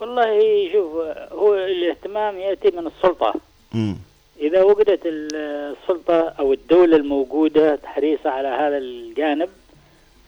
والله 0.00 0.40
شوف 0.72 0.92
هو 1.32 1.54
الاهتمام 1.54 2.36
يأتي 2.38 2.70
من 2.70 2.86
السلطة 2.86 3.34
مم. 3.74 3.96
إذا 4.40 4.62
وجدت 4.62 5.06
ال- 5.06 5.36
السلطة 5.82 6.28
أو 6.38 6.52
الدولة 6.52 6.96
الموجودة 6.96 7.78
حريصة 7.84 8.30
على 8.30 8.48
هذا 8.48 8.78
الجانب 8.78 9.48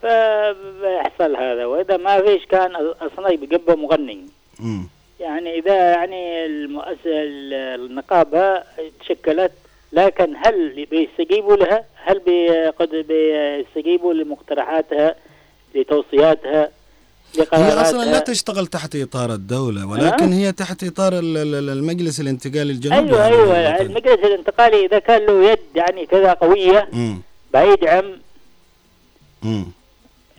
فبيحصل 0.02 1.36
هذا 1.36 1.66
وإذا 1.66 1.96
ما 1.96 2.22
فيش 2.22 2.46
كان 2.46 2.76
أصلا 2.76 3.36
بيبقى 3.36 3.76
مغني. 3.78 4.26
يعني 5.20 5.58
إذا 5.58 5.74
يعني 5.92 6.46
المؤسسة 6.46 6.96
النقابة 7.74 8.62
تشكلت 9.00 9.52
لكن 9.92 10.34
هل 10.44 10.86
بيستجيبوا 10.90 11.56
لها؟ 11.56 11.84
هل 11.94 12.18
بي- 12.18 12.68
قد 12.68 12.88
بيستجيبوا 12.94 14.14
لمقترحاتها 14.14 15.14
لتوصياتها 15.74 16.70
هي 17.52 17.72
أصلا 17.80 18.04
لا 18.04 18.18
تشتغل 18.18 18.66
تحت 18.66 18.96
إطار 18.96 19.32
الدولة 19.32 19.86
ولكن 19.86 20.32
هي 20.32 20.52
تحت 20.52 20.82
ال- 21.18 21.68
المجلس 21.68 22.20
الانتقالي 22.20 22.72
الجنوبي. 22.72 23.08
أيوه 23.08 23.26
هذا 23.26 23.68
أيوه. 23.68 23.80
المجلس 23.80 24.18
الانتقالي 24.24 24.86
إذا 24.86 24.98
كان 24.98 25.26
له 25.26 25.50
يد 25.50 25.58
يعني 25.74 26.06
كذا 26.06 26.32
قوية. 26.32 26.88
بيدعم. 27.54 28.12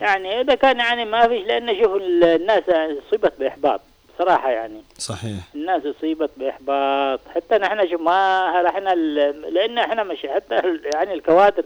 يعني 0.00 0.40
إذا 0.40 0.54
كان 0.54 0.78
يعني 0.78 1.04
ما 1.04 1.28
فيش 1.28 1.46
لأن 1.46 1.82
شوف 1.82 1.96
ال- 1.96 2.24
الناس 2.24 2.62
اصيبت 3.08 3.32
بإحباط 3.38 3.80
بصراحه 4.14 4.50
يعني. 4.50 4.82
صحيح. 4.98 5.36
الناس 5.54 5.82
اصيبت 5.98 6.30
بإحباط. 6.36 7.20
حتى 7.34 7.54
نحن 7.58 7.90
شوف 7.90 8.00
ما 8.00 8.68
إحنا 8.68 8.94
لأن 9.50 9.78
إحنا 9.78 10.02
مش 10.04 10.18
حتى 10.34 10.54
يعني 10.94 11.14
الكوادر 11.14 11.64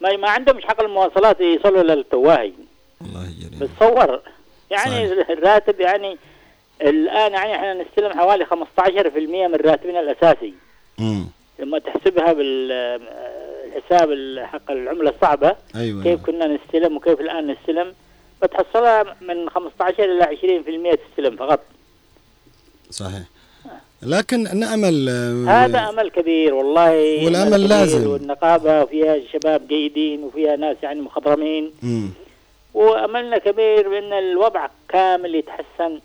ما 0.00 0.16
ما 0.16 0.28
عندهمش 0.30 0.64
حق 0.64 0.80
المواصلات 0.82 1.40
يصلوا 1.40 1.82
للتواهي 1.82 2.52
الله 3.02 3.24
يجري 3.30 3.56
بتصور. 3.66 4.20
يعني 4.70 5.08
صحيح. 5.08 5.30
الراتب 5.30 5.80
يعني 5.80 6.16
الآن 6.82 7.32
يعني 7.32 7.54
إحنا 7.56 7.74
نستلم 7.74 8.18
حوالي 8.18 8.46
15% 8.46 9.48
من 9.48 9.54
راتبنا 9.54 10.00
الأساسي. 10.00 10.54
مم. 10.98 11.26
لما 11.58 11.78
تحسبها 11.78 12.32
بالحساب 12.32 14.08
حق 14.44 14.70
العملة 14.70 15.10
الصعبة 15.10 15.56
أيوة. 15.76 16.02
كيف 16.02 16.22
كنا 16.26 16.46
نستلم 16.46 16.96
وكيف 16.96 17.20
الآن 17.20 17.46
نستلم؟ 17.46 17.94
بتحصلها 18.42 19.16
من 19.20 19.50
15 19.50 20.04
إلى 20.04 20.24
20% 20.24 20.98
تستلم 21.10 21.36
فقط. 21.36 21.60
صحيح. 22.90 23.22
لكن 24.02 24.58
نأمل 24.58 25.08
آه، 25.08 25.64
هذا 25.64 25.78
أمل 25.88 26.10
كبير 26.10 26.54
والله 26.54 27.16
كبير 27.16 27.56
لازم. 27.56 28.10
والنقابة 28.10 28.84
فيها 28.84 29.16
شباب 29.32 29.68
جيدين 29.68 30.24
وفيها 30.24 30.56
ناس 30.56 30.76
يعني 30.82 31.00
مخضرمين. 31.00 31.72
مم. 32.74 32.80
وأملنا 32.80 33.38
كبير 33.38 33.88
بأن 33.88 34.12
الوضع 34.12 34.68
كامل 34.88 35.34
يتحسن 35.34 36.00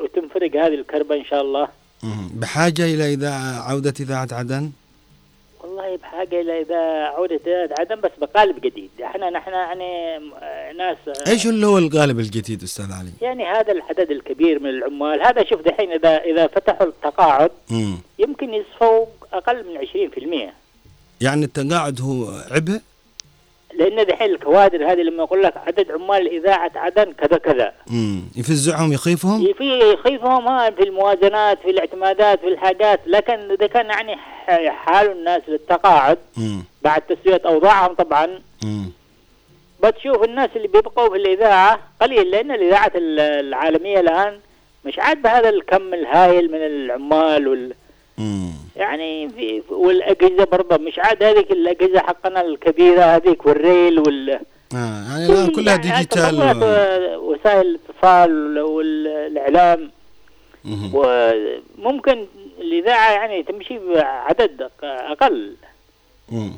وتنفرق 0.00 0.56
هذه 0.56 0.74
الكربة 0.74 1.14
إن 1.14 1.24
شاء 1.24 1.42
الله 1.42 1.68
مم. 2.02 2.28
بحاجة 2.34 2.84
إلى 2.84 3.14
إذاعة 3.14 3.70
عودة 3.70 3.94
إذاعة 4.00 4.28
عدن 4.32 4.70
والله 5.64 5.96
بحاجة 5.96 6.40
إلى 6.40 6.60
إذا 6.60 7.04
عودت 7.04 7.40
إذاعة 7.46 7.70
عدن 7.78 8.00
بس 8.00 8.10
بقالب 8.20 8.60
جديد 8.60 8.90
إحنا 9.04 9.30
نحن 9.30 9.50
يعني 9.52 10.18
ناس 10.78 10.96
إيش 11.28 11.46
اللي 11.46 11.66
هو 11.66 11.78
القالب 11.78 12.18
الجديد 12.20 12.62
أستاذ 12.62 12.92
علي 12.92 13.10
يعني 13.22 13.44
هذا 13.44 13.72
العدد 13.72 14.10
الكبير 14.10 14.58
من 14.58 14.70
العمال 14.70 15.22
هذا 15.22 15.44
شوف 15.44 15.60
دحين 15.60 15.92
إذا 15.92 16.16
إذا 16.16 16.46
فتحوا 16.46 16.86
التقاعد 16.86 17.50
مم. 17.70 17.98
يمكن 18.18 18.54
يصفوا 18.54 19.06
أقل 19.32 19.64
من 19.64 19.86
20% 20.48 20.52
يعني 21.20 21.44
التقاعد 21.44 22.00
هو 22.00 22.30
عبء 22.50 22.80
لأن 23.74 24.06
دحين 24.06 24.30
الكوادر 24.30 24.92
هذه 24.92 25.00
لما 25.02 25.22
يقول 25.22 25.42
لك 25.42 25.56
عدد 25.56 25.90
عمال 25.90 26.28
إذاعة 26.28 26.70
عدن 26.76 27.12
كذا 27.12 27.38
كذا 27.38 27.72
مم. 27.90 28.22
يفزعهم 28.36 28.92
يخيفهم 28.92 29.52
في 29.58 29.78
يخيفهم 29.92 30.48
ها 30.48 30.70
في 30.70 30.82
الموازنات 30.82 31.58
في 31.62 31.70
الاعتمادات 31.70 32.40
في 32.40 32.48
الحاجات 32.48 33.00
لكن 33.06 33.50
إذا 33.50 33.66
كان 33.66 33.86
يعني 33.86 34.16
حال 34.70 35.10
الناس 35.10 35.42
للتقاعد 35.48 36.18
مم. 36.36 36.64
بعد 36.82 37.02
تسوية 37.02 37.40
أوضاعهم 37.46 37.94
طبعا 37.94 38.26
مم. 38.64 38.90
بتشوف 39.84 40.24
الناس 40.24 40.50
اللي 40.56 40.68
بيبقوا 40.68 41.08
في 41.10 41.16
الإذاعة 41.16 41.80
قليل 42.00 42.30
لأن 42.30 42.50
الإذاعة 42.52 42.92
ال- 42.94 43.20
العالمية 43.20 44.00
الآن 44.00 44.38
مش 44.84 44.98
عاد 44.98 45.22
بهذا 45.22 45.48
الكم 45.48 45.94
الهائل 45.94 46.50
من 46.52 46.58
العمال 46.66 47.48
وال 47.48 47.74
مم. 48.20 48.52
يعني 48.76 49.28
في 49.28 49.62
والأجهزة 49.70 50.44
برضه 50.44 50.76
مش 50.76 50.98
عاد 50.98 51.22
هذيك 51.22 51.50
الأجهزة 51.50 51.98
حقنا 52.00 52.40
الكبيرة 52.40 53.02
هذيك 53.02 53.46
وال 53.46 53.98
reel 53.98 54.19
وال 54.19 54.30
آه. 54.74 55.04
يعني 55.10 55.26
الآن 55.26 55.50
كلها 55.50 55.74
يعني 55.74 55.82
digital 55.90 56.34
وسائل 57.16 57.66
الاتصال 57.66 58.58
والإعلام 58.58 59.90
مم. 60.64 60.90
وممكن 60.94 62.26
الإذاعة 62.60 63.12
يعني 63.12 63.42
تمشي 63.42 63.78
بعدد 63.78 64.70
أقل 64.82 65.54
مم. 66.32 66.52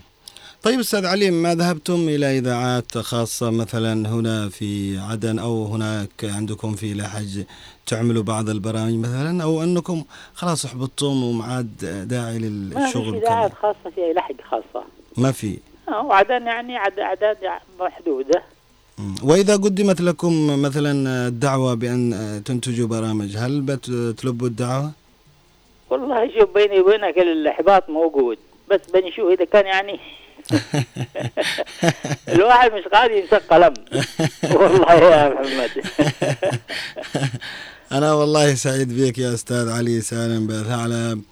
طيب 0.63 0.81
أستاذ 0.81 1.07
علي 1.07 1.31
ما 1.31 1.55
ذهبتم 1.55 1.95
إلى 2.09 2.39
إذاعات 2.39 2.99
خاصة 2.99 3.51
مثلا 3.51 4.09
هنا 4.09 4.49
في 4.49 4.99
عدن 4.99 5.39
أو 5.39 5.65
هناك 5.67 6.11
عندكم 6.25 6.75
في 6.75 6.95
لحج 6.95 7.43
تعملوا 7.87 8.23
بعض 8.23 8.49
البرامج 8.49 8.95
مثلا 8.95 9.43
أو 9.43 9.63
أنكم 9.63 10.05
خلاص 10.35 10.65
احبطتم 10.65 11.23
وما 11.25 11.45
عاد 11.45 11.77
داعي 12.09 12.39
ما 12.39 12.47
للشغل 12.47 13.17
إذاعات 13.17 13.51
كذا 13.51 13.59
خاصة 13.63 13.91
في 13.95 14.13
لحج 14.17 14.41
خاصة 14.51 14.85
ما 15.17 15.33
في 15.33 15.59
آه، 15.89 16.05
وعدن 16.07 16.47
يعني 16.47 16.77
عد- 16.77 16.99
أعداد 16.99 17.37
محدودة 17.81 18.43
مم. 18.99 19.15
وإذا 19.23 19.57
قدمت 19.57 20.01
لكم 20.01 20.63
مثلا 20.63 21.27
الدعوة 21.29 21.75
بأن 21.75 22.43
تنتجوا 22.45 22.89
برامج 22.89 23.37
هل 23.37 23.61
بتلبوا 23.61 24.47
الدعوة؟ 24.49 24.91
والله 25.91 26.31
شوف 26.41 26.55
بيني 26.55 26.81
وبينك 26.81 27.19
الإحباط 27.19 27.89
موجود 27.91 28.39
بس 28.71 28.81
بنشوف 28.95 29.33
إذا 29.33 29.45
كان 29.45 29.67
يعني 29.67 30.01
الواحد 32.35 32.73
مش 32.73 32.85
قادر 32.85 33.13
يمسك 33.13 33.43
قلم 33.51 33.75
والله 34.61 34.93
يا 34.95 35.29
محمد 35.29 35.71
أنا 37.93 38.13
والله 38.13 38.55
سعيد 38.55 39.01
بك 39.01 39.19
يا 39.19 39.35
أستاذ 39.35 39.69
علي 39.69 40.01
سالم 40.01 40.47
بثعلب 40.47 41.23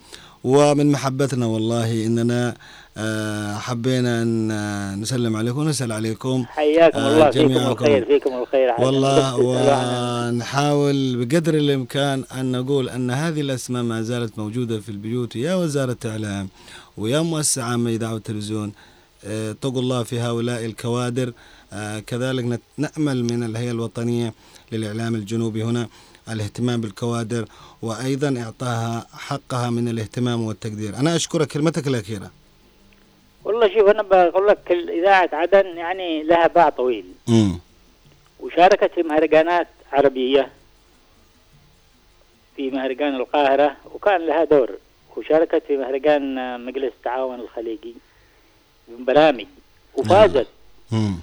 ومن 0.44 0.92
محبتنا 0.92 1.46
والله 1.46 2.06
إننا 2.06 2.54
آه، 2.96 3.54
حبينا 3.54 4.22
أن 4.22 4.50
آه، 4.50 4.94
نسلم 4.94 5.36
عليكم 5.36 5.58
ونسأل 5.58 5.92
عليكم 5.92 6.44
حياكم 6.48 6.98
آه، 6.98 7.08
الله 7.12 7.30
فيكم 7.30 7.48
جميعكم. 7.48 7.70
الخير 7.84 8.04
فيكم 8.04 8.30
الخير 8.42 8.74
والله. 8.78 9.36
ونحاول 9.36 11.24
بقدر 11.24 11.54
الإمكان 11.54 12.24
أن 12.38 12.52
نقول 12.52 12.88
أن 12.88 13.10
هذه 13.10 13.40
الأسماء 13.40 13.82
ما 13.82 14.02
زالت 14.02 14.38
موجودة 14.38 14.80
في 14.80 14.88
البيوت 14.88 15.36
يا 15.36 15.54
وزارة 15.54 15.96
الإعلام 16.04 16.48
ويا 16.96 17.20
مؤسسة 17.20 17.62
عامة 17.62 17.90
إذاعة 17.90 18.14
والتلفزيون 18.14 18.72
اتقوا 19.24 19.80
الله 19.80 20.02
في 20.02 20.20
هؤلاء 20.20 20.64
الكوادر. 20.64 21.32
آه، 21.72 21.98
كذلك 21.98 22.60
نأمل 22.76 23.24
من 23.24 23.42
الهيئة 23.42 23.70
الوطنية 23.70 24.34
للإعلام 24.72 25.14
الجنوبي 25.14 25.62
هنا 25.62 25.88
الاهتمام 26.28 26.80
بالكوادر 26.80 27.44
وأيضا 27.82 28.42
إعطاها 28.42 29.06
حقها 29.12 29.70
من 29.70 29.88
الاهتمام 29.88 30.42
والتقدير. 30.42 30.96
أنا 30.96 31.16
أشكرك 31.16 31.48
كلمتك 31.48 31.86
الأخيرة. 31.86 32.30
والله 33.44 33.68
شوف 33.68 33.88
أنا 33.88 34.02
بقول 34.02 34.48
لك 34.48 34.72
إذاعة 34.72 35.30
عدن 35.32 35.66
يعني 35.66 36.22
لها 36.22 36.46
باع 36.46 36.68
طويل. 36.68 37.04
مم. 37.28 37.58
وشاركت 38.40 38.90
في 38.94 39.02
مهرجانات 39.02 39.68
عربية 39.92 40.48
في 42.56 42.70
مهرجان 42.70 43.14
القاهرة 43.14 43.76
وكان 43.94 44.26
لها 44.26 44.44
دور. 44.44 44.70
وشاركت 45.16 45.62
في 45.66 45.76
مهرجان 45.76 46.60
مجلس 46.66 46.92
التعاون 46.98 47.40
الخليجي. 47.40 47.94
ببرامج 48.98 49.46
وفازت. 49.94 50.46
مم. 50.92 51.14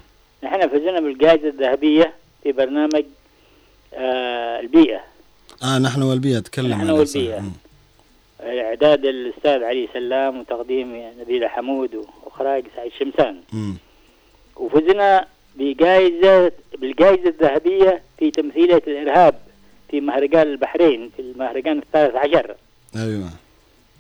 نحن 0.44 0.68
فزنا 0.68 1.00
بالجائزة 1.00 1.48
الذهبية 1.48 2.14
في 2.44 2.52
برنامج 2.52 3.04
آه 3.94 4.60
البيئة. 4.60 5.02
آه 5.64 5.80
نحن 5.80 6.02
والبيئة 6.02 6.40
تكلم 6.40 6.70
نحن 6.72 6.90
والبيئة. 6.90 7.44
إعداد 8.42 9.06
الأستاذ 9.06 9.64
علي 9.64 9.88
سلام 9.94 10.40
وتقديم 10.40 11.12
نبيلة 11.20 11.48
حمود 11.48 11.96
وإخراج 11.96 12.64
سعيد 12.76 12.92
شمسان. 13.00 13.42
مم. 13.54 13.76
وفزنا 14.56 15.28
بجائزة 15.56 16.52
بالجائزة 16.78 17.30
الذهبية 17.30 18.02
في 18.20 18.32
تمثيلية 18.32 18.84
الإرهاب 18.88 19.36
في 19.90 20.02
مهرجان 20.02 20.48
البحرين 20.48 21.12
في 21.16 21.22
المهرجان 21.22 21.78
الثالث 21.78 22.16
عشر. 22.16 22.56
أيوة. 22.96 23.30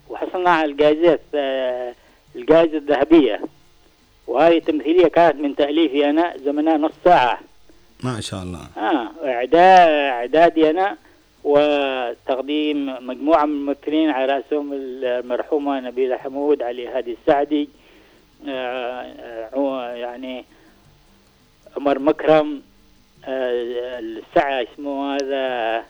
وحصلنا 0.09 0.49
على 0.49 0.71
الجائزة 0.71 1.19
آه، 1.35 1.93
الجائزة 2.35 2.77
الذهبية. 2.77 3.41
وهذه 4.27 4.57
التمثيلية 4.57 5.07
كانت 5.07 5.35
من 5.35 5.55
تأليفي 5.55 6.09
أنا 6.09 6.37
زمنها 6.37 6.77
نص 6.77 6.91
ساعة 7.05 7.39
ما 8.03 8.21
شاء 8.21 8.43
الله 8.43 8.67
آه 8.77 9.09
إعداد 9.25 9.89
إعدادي 9.89 10.69
أنا 10.69 10.97
وتقديم 11.43 13.07
مجموعة 13.07 13.45
من 13.45 13.51
الممثلين 13.53 14.09
على 14.09 14.33
رأسهم 14.33 14.69
المرحومة 14.73 15.79
نبيلة 15.79 16.17
حمود 16.17 16.61
علي 16.63 16.87
هادي 16.87 17.17
السعدي 17.21 17.69
آه، 18.47 19.01
آه، 19.55 19.91
يعني 19.91 20.45
عمر 21.77 21.99
مكرم 21.99 22.61
آه، 23.25 23.99
السعى 23.99 24.67
اسمه 24.73 25.15
هذا 25.15 25.83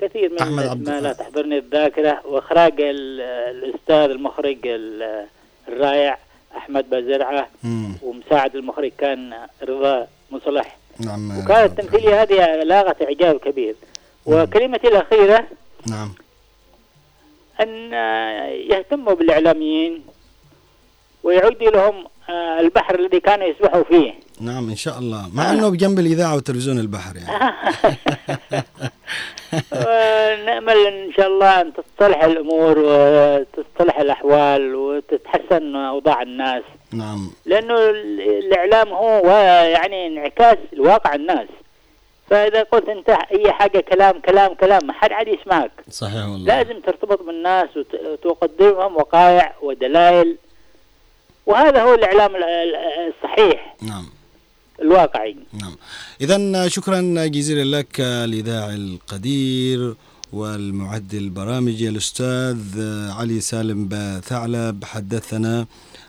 كثير 0.00 0.30
من 0.32 0.38
أحمد 0.38 0.58
الأسماء 0.64 1.00
لا. 1.00 1.12
تحضرني 1.12 1.58
الذاكرة 1.58 2.20
وإخراج 2.26 2.80
ال- 2.80 3.20
الأستاذ 3.20 4.10
المخرج 4.10 4.58
ال- 4.64 5.26
الرائع 5.68 6.18
أحمد 6.56 6.90
بازرعة 6.90 7.48
مم. 7.62 7.92
ومساعد 8.02 8.56
المخرج 8.56 8.92
كان 8.98 9.34
رضا 9.62 10.06
مصلح. 10.30 10.76
نعم. 10.98 11.38
وكانت 11.38 11.78
التمثيلية 11.80 12.22
هذه 12.22 12.62
لاغت 12.62 13.02
إعجاب 13.02 13.36
كبير. 13.38 13.74
وكلمتي 14.26 14.88
الأخيرة 14.88 15.46
نعم. 15.86 16.14
أن 17.60 17.94
آه، 17.94 18.46
يهتموا 18.46 19.14
بالإعلاميين 19.14 20.04
ويعودوا 21.22 21.70
لهم 21.70 22.04
آه، 22.28 22.60
البحر 22.60 22.94
الذي 22.94 23.20
كانوا 23.20 23.46
يسبحوا 23.46 23.82
فيه. 23.82 24.14
نعم 24.40 24.68
إن 24.70 24.76
شاء 24.76 24.98
الله. 24.98 25.28
مع 25.34 25.50
إنه 25.52 25.68
بجنب 25.68 25.98
الإذاعة 25.98 26.36
وتلفزيون 26.36 26.78
البحر 26.78 27.16
يعني. 27.16 27.54
ونأمل 29.72 30.76
إن 30.86 31.12
شاء 31.16 31.26
الله 31.26 31.60
أن 31.60 31.72
تصلح 31.98 32.24
الأمور 32.24 32.78
وتصلح 32.78 33.98
الأحوال 33.98 34.74
وتتحسن 34.74 35.76
أوضاع 35.76 36.22
الناس. 36.22 36.62
نعم. 36.92 37.30
لأنه 37.46 37.74
ال- 37.90 38.20
الإعلام 38.20 38.88
هو 38.88 39.30
يعني 39.72 40.06
انعكاس 40.06 40.56
لواقع 40.72 41.14
الناس. 41.14 41.48
فإذا 42.30 42.62
قلت 42.62 42.88
أنت 42.88 43.08
أي 43.10 43.52
حاجة 43.52 43.80
كلام 43.80 44.20
كلام 44.20 44.54
كلام 44.54 44.86
ما 44.86 44.92
حد 44.92 45.12
عاد 45.12 45.28
يسمعك. 45.28 45.70
صحيح 45.90 46.24
والله. 46.24 46.46
لازم 46.62 46.80
ترتبط 46.80 47.22
بالناس 47.22 47.68
وت- 47.76 48.00
وتقدمهم 48.24 48.96
وقائع 48.96 49.54
ودلائل. 49.62 50.36
وهذا 51.46 51.82
هو 51.82 51.94
الإعلام 51.94 52.36
ال- 52.36 52.44
ال- 52.44 53.12
الصحيح. 53.16 53.76
نعم. 53.82 54.06
الواقعي 54.80 55.36
نعم. 55.52 55.76
اذا 56.20 56.68
شكرا 56.68 57.26
جزيلا 57.26 57.76
لك 57.76 58.00
الاذاعي 58.00 58.74
القدير 58.74 59.94
والمعد 60.32 61.14
البرامجي 61.14 61.88
الأستاذ 61.88 62.58
علي 63.10 63.40
سالم 63.40 63.88
بثعلب. 63.88 64.84
حدثنا 64.84 65.66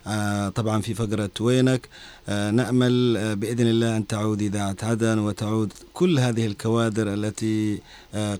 آه، 0.07 0.49
طبعا 0.49 0.82
في 0.82 0.93
فقرة 0.93 1.30
وينك. 1.39 1.89
آه، 2.30 2.51
نأمل 2.51 3.17
آه، 3.17 3.34
بإذن 3.34 3.67
الله 3.67 3.97
أن 3.97 4.07
تعود 4.07 4.41
إذاعة 4.41 4.76
عدن 4.84 5.19
وتعود 5.19 5.74
كل 5.93 6.19
هذه 6.19 6.45
الكوادر 6.45 7.13
التي 7.13 7.80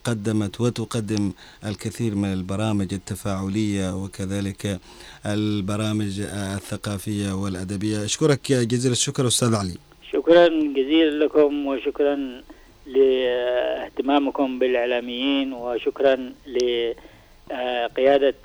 قدمت 0.06 0.62
وتقدم 0.62 1.32
الكثير 1.66 2.16
من 2.16 2.34
البرامج 2.34 2.94
التفاعلية 2.94 4.04
وكذلك 4.04 4.80
البرامج 5.26 6.20
الثقافية 6.20 7.32
والأدبية. 7.32 8.06
أشكرك 8.06 8.52
جزيل 8.52 8.92
الشكر 8.92 9.28
أستاذ 9.28 9.56
علي. 9.56 9.91
شكرا 10.32 10.48
جزيلا 10.48 11.26
لكم 11.26 11.68
وشكرا 11.68 12.42
لاهتمامكم 12.86 14.60
بالإعلاميين 14.60 15.54
وشكرا 15.54 16.34
لقيادة 16.48 18.36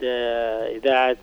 إذاعة 0.77 1.17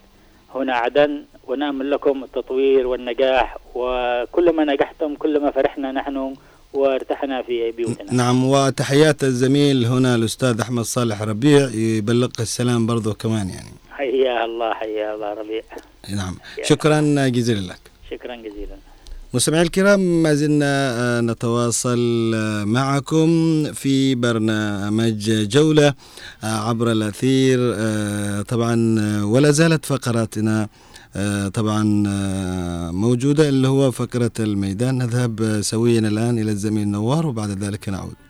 هنا 0.55 0.73
عدن. 0.73 1.23
ونأمل 1.47 1.91
لكم 1.91 2.23
التطوير 2.23 2.87
والنجاح 2.87 3.57
وكلما 3.75 4.65
نجحتم 4.65 5.15
كلما 5.15 5.51
فرحنا 5.51 5.91
نحن 5.91 6.35
وارتحنا 6.73 7.41
في 7.41 7.71
بيوتنا. 7.71 8.13
نعم 8.13 8.45
وتحيات 8.45 9.23
الزميل 9.23 9.85
هنا 9.85 10.15
الأستاذ 10.15 10.59
أحمد 10.61 10.83
صالح 10.83 11.21
ربيع 11.21 11.69
يبلغ 11.73 12.29
السلام 12.39 12.87
برضو 12.87 13.13
كمان 13.13 13.49
يعني. 13.49 13.73
حيا 13.91 14.45
الله 14.45 14.73
حيا 14.73 15.15
الله 15.15 15.33
ربيع. 15.33 15.63
نعم 16.15 16.37
شكرا 16.61 17.27
جزيلا 17.27 17.59
لك. 17.59 17.91
شكرا 18.11 18.35
جزيلا. 18.35 18.92
مستمعي 19.35 19.61
الكرام 19.61 20.23
ما 20.23 20.33
زلنا 20.33 20.65
آه، 20.99 21.21
نتواصل 21.21 22.31
آه، 22.35 22.63
معكم 22.63 23.29
في 23.73 24.15
برنامج 24.15 25.31
جولة 25.47 25.93
آه، 26.43 26.69
عبر 26.69 26.91
الأثير 26.91 27.59
طبعا 28.43 28.75
ولا 29.23 29.51
زالت 29.51 29.85
فقراتنا 29.85 30.67
طبعا 31.53 31.83
موجودة 32.91 33.49
اللي 33.49 33.67
هو 33.67 33.91
فقرة 33.91 34.31
الميدان. 34.39 34.97
نذهب 34.97 35.61
سويا 35.61 35.99
الآن 35.99 36.39
إلى 36.39 36.51
الزميل 36.51 36.87
نوار 36.87 37.27
وبعد 37.27 37.49
ذلك 37.63 37.89
نعود. 37.89 38.22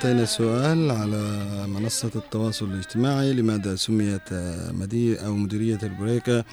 حطينا 0.00 0.24
سؤال 0.24 0.90
على 0.90 1.22
منصة 1.68 2.10
التواصل 2.16 2.64
الاجتماعي 2.64 3.32
لماذا 3.32 3.74
سميت 3.76 4.32
مدير 4.72 5.26
أو 5.26 5.34
مديرية 5.36 5.78
البريكة 5.82 6.44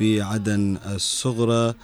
بعدن 0.00 0.78
الصغرى؟ 0.94 1.74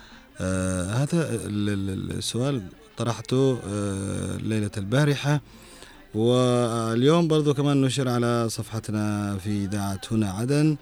آه 0.40 0.84
هذا 0.92 1.28
ال- 1.34 1.68
ال- 1.68 2.18
السؤال 2.18 2.62
طرحته 2.96 3.58
آه 3.68 4.36
ليلة 4.36 4.70
البارحة. 4.76 5.40
واليوم 6.14 7.28
برضو 7.28 7.54
كمان 7.54 7.80
نشر 7.82 8.08
على 8.08 8.48
صفحتنا 8.48 9.36
في 9.44 9.64
إذاعة 9.64 10.00
هنا 10.12 10.30
عدن. 10.30 10.76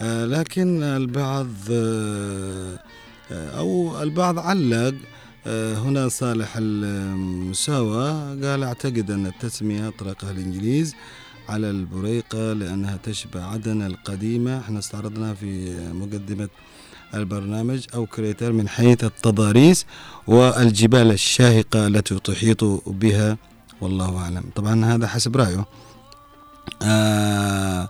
آه 0.00 0.24
لكن 0.26 0.82
البعض 0.82 1.46
آه 1.72 2.78
أو 3.32 4.02
البعض 4.02 4.38
علق 4.38 4.94
هنا 5.46 6.08
صالح 6.08 6.56
المساوى 6.56 8.10
قال 8.42 8.62
أعتقد 8.62 9.10
أن 9.10 9.26
التسمية 9.26 9.88
أطلقها 9.88 10.30
الإنجليز 10.30 10.94
على 11.48 11.70
البريقة 11.70 12.52
لأنها 12.52 12.96
تشبه 13.02 13.44
عدن 13.44 13.82
القديمة. 13.82 14.58
إحنا 14.60 14.78
استعرضناها 14.78 15.34
في 15.34 15.76
مقدمة 15.92 16.48
البرنامج 17.14 17.86
أو 17.94 18.06
كريتر 18.06 18.52
من 18.52 18.68
حيث 18.68 19.04
التضاريس 19.04 19.86
والجبال 20.26 21.10
الشاهقة 21.10 21.86
التي 21.86 22.18
تحيط 22.18 22.64
بها. 22.86 23.36
والله 23.80 24.18
أعلم. 24.18 24.44
طبعا 24.56 24.84
هذا 24.84 25.06
حسب 25.06 25.36
رأيه. 25.36 25.64
آه 26.82 27.88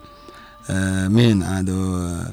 آه 0.71 1.09
مين 1.09 1.43
آه 1.43 2.33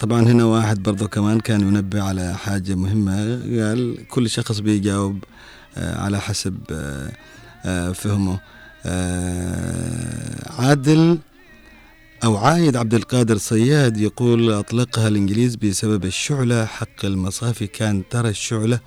طبعا 0.00 0.22
هنا 0.22 0.44
واحد 0.44 0.82
برضو 0.82 1.08
كمان 1.08 1.40
كان 1.40 1.60
ينبه 1.60 2.02
على 2.02 2.34
حاجة 2.34 2.74
مهمة. 2.74 3.14
قال 3.68 4.08
كل 4.08 4.30
شخص 4.30 4.58
بيجاوب 4.58 5.24
آه 5.76 6.00
على 6.00 6.20
حسب 6.20 6.58
آه 6.70 7.12
آه 7.64 7.92
فهمه. 7.92 8.40
آه 8.86 10.52
عادل 10.62 11.18
أو 12.24 12.36
عايد 12.36 12.76
عبد 12.76 12.94
القادر 12.94 13.36
صياد 13.36 13.96
يقول 13.96 14.52
أطلقها 14.52 15.08
الإنجليز 15.08 15.56
بسبب 15.56 16.04
الشعلة. 16.04 16.64
حق 16.64 17.04
المصافي 17.04 17.66
كان 17.66 18.02
ترى 18.10 18.28
الشعلة 18.28 18.80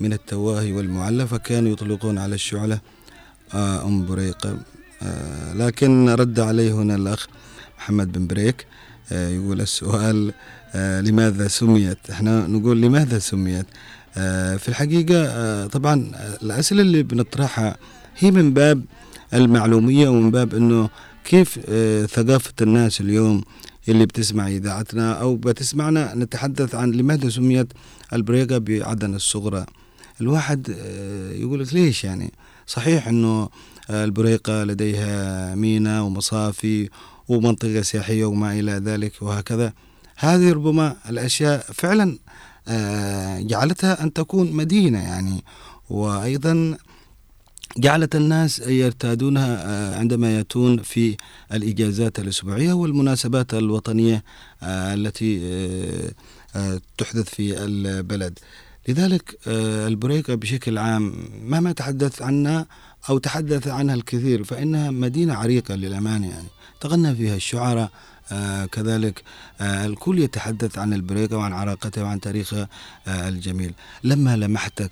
من 0.00 0.12
التواهي 0.12 0.72
والمعلى 0.72 1.26
فكانوا 1.26 1.72
يطلقون 1.72 2.18
على 2.18 2.34
الشعلة. 2.34 2.80
آه 3.54 3.84
أم 3.84 4.06
بريقة. 4.06 4.58
آه 5.02 5.52
لكن 5.52 6.08
رد 6.08 6.40
عليه 6.40 6.72
هنا 6.72 6.94
الأخ 6.94 7.26
محمد 7.78 8.12
بن 8.12 8.26
بريك. 8.26 8.66
آه 8.66 8.67
يقول 9.10 9.60
السؤال 9.60 10.32
آه 10.74 11.00
لماذا 11.00 11.48
سميت؟ 11.48 11.98
إحنا 12.10 12.46
نقول 12.46 12.80
لماذا 12.80 13.18
سميت؟ 13.18 13.66
آه 14.16 14.56
في 14.56 14.68
الحقيقة 14.68 15.24
آه 15.26 15.66
طبعا 15.66 16.10
الأسئلة 16.42 16.82
اللي 16.82 17.02
بنطرحها 17.02 17.76
هي 18.18 18.30
من 18.30 18.54
باب 18.54 18.84
المعلومية 19.34 20.08
ومن 20.08 20.30
باب 20.30 20.54
أنه 20.54 20.88
كيف 21.24 21.58
آه 21.68 22.06
ثقافة 22.06 22.52
الناس 22.60 23.00
اليوم 23.00 23.42
اللي 23.88 24.06
بتسمع 24.06 24.48
إذاعتنا 24.48 25.12
أو 25.12 25.36
بتسمعنا 25.36 26.14
نتحدث 26.14 26.74
عن 26.74 26.90
لماذا 26.90 27.28
سميت؟ 27.28 27.72
البريقة 28.12 28.58
بعدن 28.58 29.14
الصغرى. 29.14 29.66
الواحد 30.20 30.70
آه 30.78 31.32
يقول 31.32 31.60
لك 31.60 31.74
ليش 31.74 32.04
يعني؟ 32.04 32.32
صحيح 32.66 33.08
أنه 33.08 33.48
آه 33.90 34.04
البريقة 34.04 34.64
لديها 34.64 35.54
ميناء 35.54 36.02
ومصافي 36.02 36.88
ومنطقة 37.28 37.82
سياحية 37.82 38.24
وما 38.24 38.52
إلى 38.52 38.72
ذلك 38.72 39.12
وهكذا. 39.20 39.72
هذه 40.16 40.52
ربما 40.52 40.96
الأشياء 41.08 41.66
فعلا 41.72 42.18
آه 42.68 43.40
جعلتها 43.40 44.02
أن 44.02 44.12
تكون 44.12 44.52
مدينة 44.52 44.98
يعني. 44.98 45.44
وأيضا 45.90 46.76
جعلت 47.78 48.16
الناس 48.16 48.58
يرتادونها 48.58 49.64
آه، 49.66 49.98
عندما 49.98 50.36
يأتون 50.36 50.82
في 50.82 51.16
الإجازات 51.52 52.18
الأسبوعية 52.18 52.72
والمناسبات 52.72 53.54
الوطنية 53.54 54.24
آه، 54.62 54.94
التي 54.94 55.40
تحدث 56.98 57.28
في 57.28 57.64
البلد. 57.64 58.38
لذلك 58.88 59.38
البريقة 59.86 60.34
بشكل 60.34 60.78
عام 60.78 61.14
مهما 61.44 61.72
تحدث 61.72 62.22
عنها 62.22 62.66
أو 63.08 63.18
تحدث 63.18 63.68
عنها 63.68 63.94
الكثير 63.94 64.44
فإنها 64.44 64.90
مدينة 64.90 65.34
عريقة 65.34 65.74
للأمانة 65.74 66.28
يعني. 66.30 66.48
تغنى 66.80 67.14
فيها 67.14 67.36
الشعراء 67.36 67.90
آه 68.32 68.64
كذلك 68.64 69.22
آه 69.60 69.86
الكل 69.86 70.18
يتحدث 70.18 70.78
عن 70.78 70.92
البريقة 70.92 71.36
وعن 71.36 71.52
عراقتها 71.52 72.04
وعن 72.04 72.20
تاريخها 72.20 72.68
آه 73.06 73.28
الجميل. 73.28 73.74
لما 74.04 74.36
لمحتك 74.36 74.90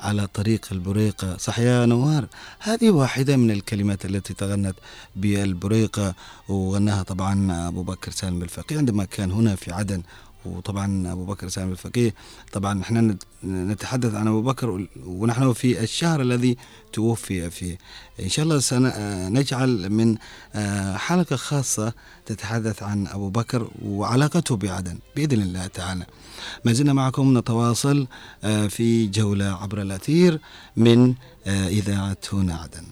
على 0.00 0.26
طريق 0.26 0.66
البريقة 0.72 1.36
صح 1.36 1.58
يا 1.58 1.86
نوار؟ 1.86 2.26
هذه 2.58 2.90
واحدة 2.90 3.36
من 3.36 3.50
الكلمات 3.50 4.04
التي 4.04 4.34
تغنت 4.34 4.76
بالبريقة 5.16 6.14
وغناها 6.48 7.02
طبعا 7.02 7.68
أبو 7.68 7.82
بكر 7.82 8.10
سالم 8.10 8.42
الفقيه 8.42 8.78
عندما 8.78 9.04
كان 9.04 9.30
هنا 9.30 9.56
في 9.56 9.72
عدن 9.72 10.02
وطبعا 10.46 11.12
أبو 11.12 11.24
بكر 11.24 11.48
سالم 11.48 11.70
الفقيه. 11.72 12.14
طبعا 12.52 12.82
إحنا 12.82 13.00
نت- 13.00 13.22
نتحدث 13.44 14.14
عن 14.14 14.28
أبو 14.28 14.42
بكر 14.42 14.86
ونحن 15.06 15.52
في 15.52 15.80
الشهر 15.82 16.20
الذي 16.20 16.56
توفي 16.92 17.50
فيه. 17.50 17.78
إن 18.22 18.28
شاء 18.28 18.44
الله 18.44 18.58
سنجعل 18.58 19.90
من 19.90 20.16
آه، 20.54 20.96
حلقة 20.96 21.36
خاصة 21.36 21.92
تتحدث 22.26 22.82
عن 22.82 23.06
أبو 23.06 23.28
بكر 23.28 23.68
وعلاقته 23.84 24.56
بعدن 24.56 24.98
بإذن 25.16 25.42
الله 25.42 25.66
تعالى. 25.66 26.06
ما 26.64 26.72
زلنا 26.72 26.92
معكم 26.92 27.38
نتواصل 27.38 28.06
آه، 28.44 28.66
في 28.66 29.06
جولة 29.06 29.44
عبر 29.62 29.82
الأثير 29.82 30.40
من 30.76 31.14
آه، 31.46 31.68
إذاعة 31.68 32.16
هنا 32.32 32.54
عدن. 32.54 32.84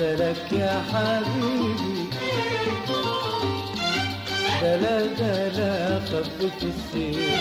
قلت 0.00 0.20
لك 0.20 0.52
يا 0.52 0.82
حبيبي. 0.92 2.08
دلا 4.62 5.06
دلا 5.20 6.00
خفت 6.00 6.62
السير 6.62 7.40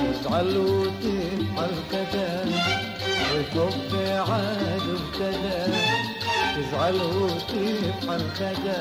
تزعل 0.00 0.56
وتفعل 0.56 1.74
كذا 1.92 2.44
وتوب 3.32 3.92
عاد 4.28 4.88
كذا 5.18 5.68
تزعل 6.56 6.94
وتفعل 6.94 8.22
كذا 8.38 8.80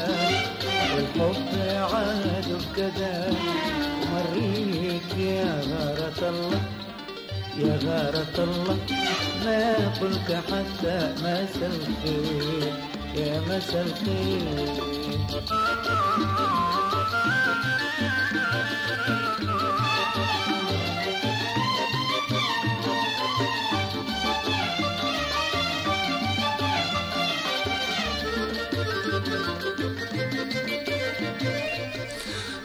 والحب 0.95 1.51
عاد 1.93 2.61
كذا 2.75 3.33
مريت 4.11 5.17
يا 5.17 5.61
غارة 5.71 6.29
الله. 6.29 6.78
يا 7.57 7.79
غارة 7.85 8.35
الله 8.43 8.77
ما 9.45 9.89
قلت 10.01 10.31
حتى 10.31 11.13
مسا 11.23 11.67
الخير 11.67 12.73
يا 13.15 13.41
مسا 13.41 13.81
الخير 13.81 14.69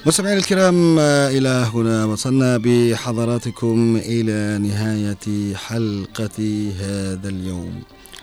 مستمعينا 0.06 0.38
الكرام 0.38 0.98
آه، 0.98 1.28
إلى 1.28 1.48
هنا 1.48 2.04
وصلنا 2.04 2.58
بحضراتكم 2.64 3.96
إلى 3.96 4.58
نهاية 4.68 5.54
حلقة 5.54 6.70
هذا 6.80 7.28
اليوم. 7.28 7.82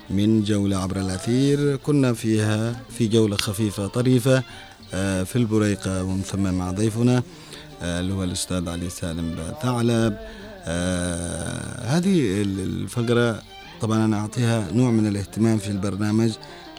من 0.10 0.44
جولة 0.44 0.78
عبر 0.78 1.00
الأثير 1.00 1.76
كنا 1.76 2.14
فيها 2.14 2.82
في 2.98 3.08
جولة 3.08 3.38
خفيفة 3.38 3.88
طريفة 3.88 4.44
آه، 4.94 5.24
في 5.24 5.36
البريقة 5.36 6.04
ومن 6.04 6.22
ثم 6.22 6.54
مع 6.54 6.72
ضيفنا 6.72 7.24
آه، 7.82 8.00
اللي 8.00 8.14
هو 8.14 8.24
الأستاذ 8.24 8.70
علي 8.70 8.90
سالم 8.90 9.36
ثعلب. 9.62 10.18
هذه 11.86 12.42
ال- 12.42 12.60
الفقرة 12.60 13.42
طبعا 13.82 14.06
أنا 14.06 14.20
أعطيها 14.20 14.68
نوع 14.74 14.92
من 14.92 15.08
الاهتمام 15.08 15.58
في 15.58 15.68
البرنامج 15.68 16.32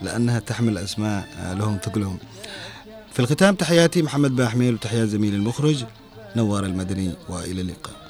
لأنها 0.02 0.38
تحمل 0.38 0.78
أسماء 0.78 1.28
لهم 1.58 1.78
ثقلهم. 1.84 2.18
في 3.12 3.20
الختام 3.20 3.54
تحياتي 3.54 4.02
محمد 4.02 4.36
باحميل 4.36 4.74
وتحيات 4.74 5.08
زميلي 5.08 5.36
المخرج 5.36 5.84
نوار 6.36 6.64
المدني 6.64 7.12
وإلى 7.28 7.60
اللقاء. 7.60 8.02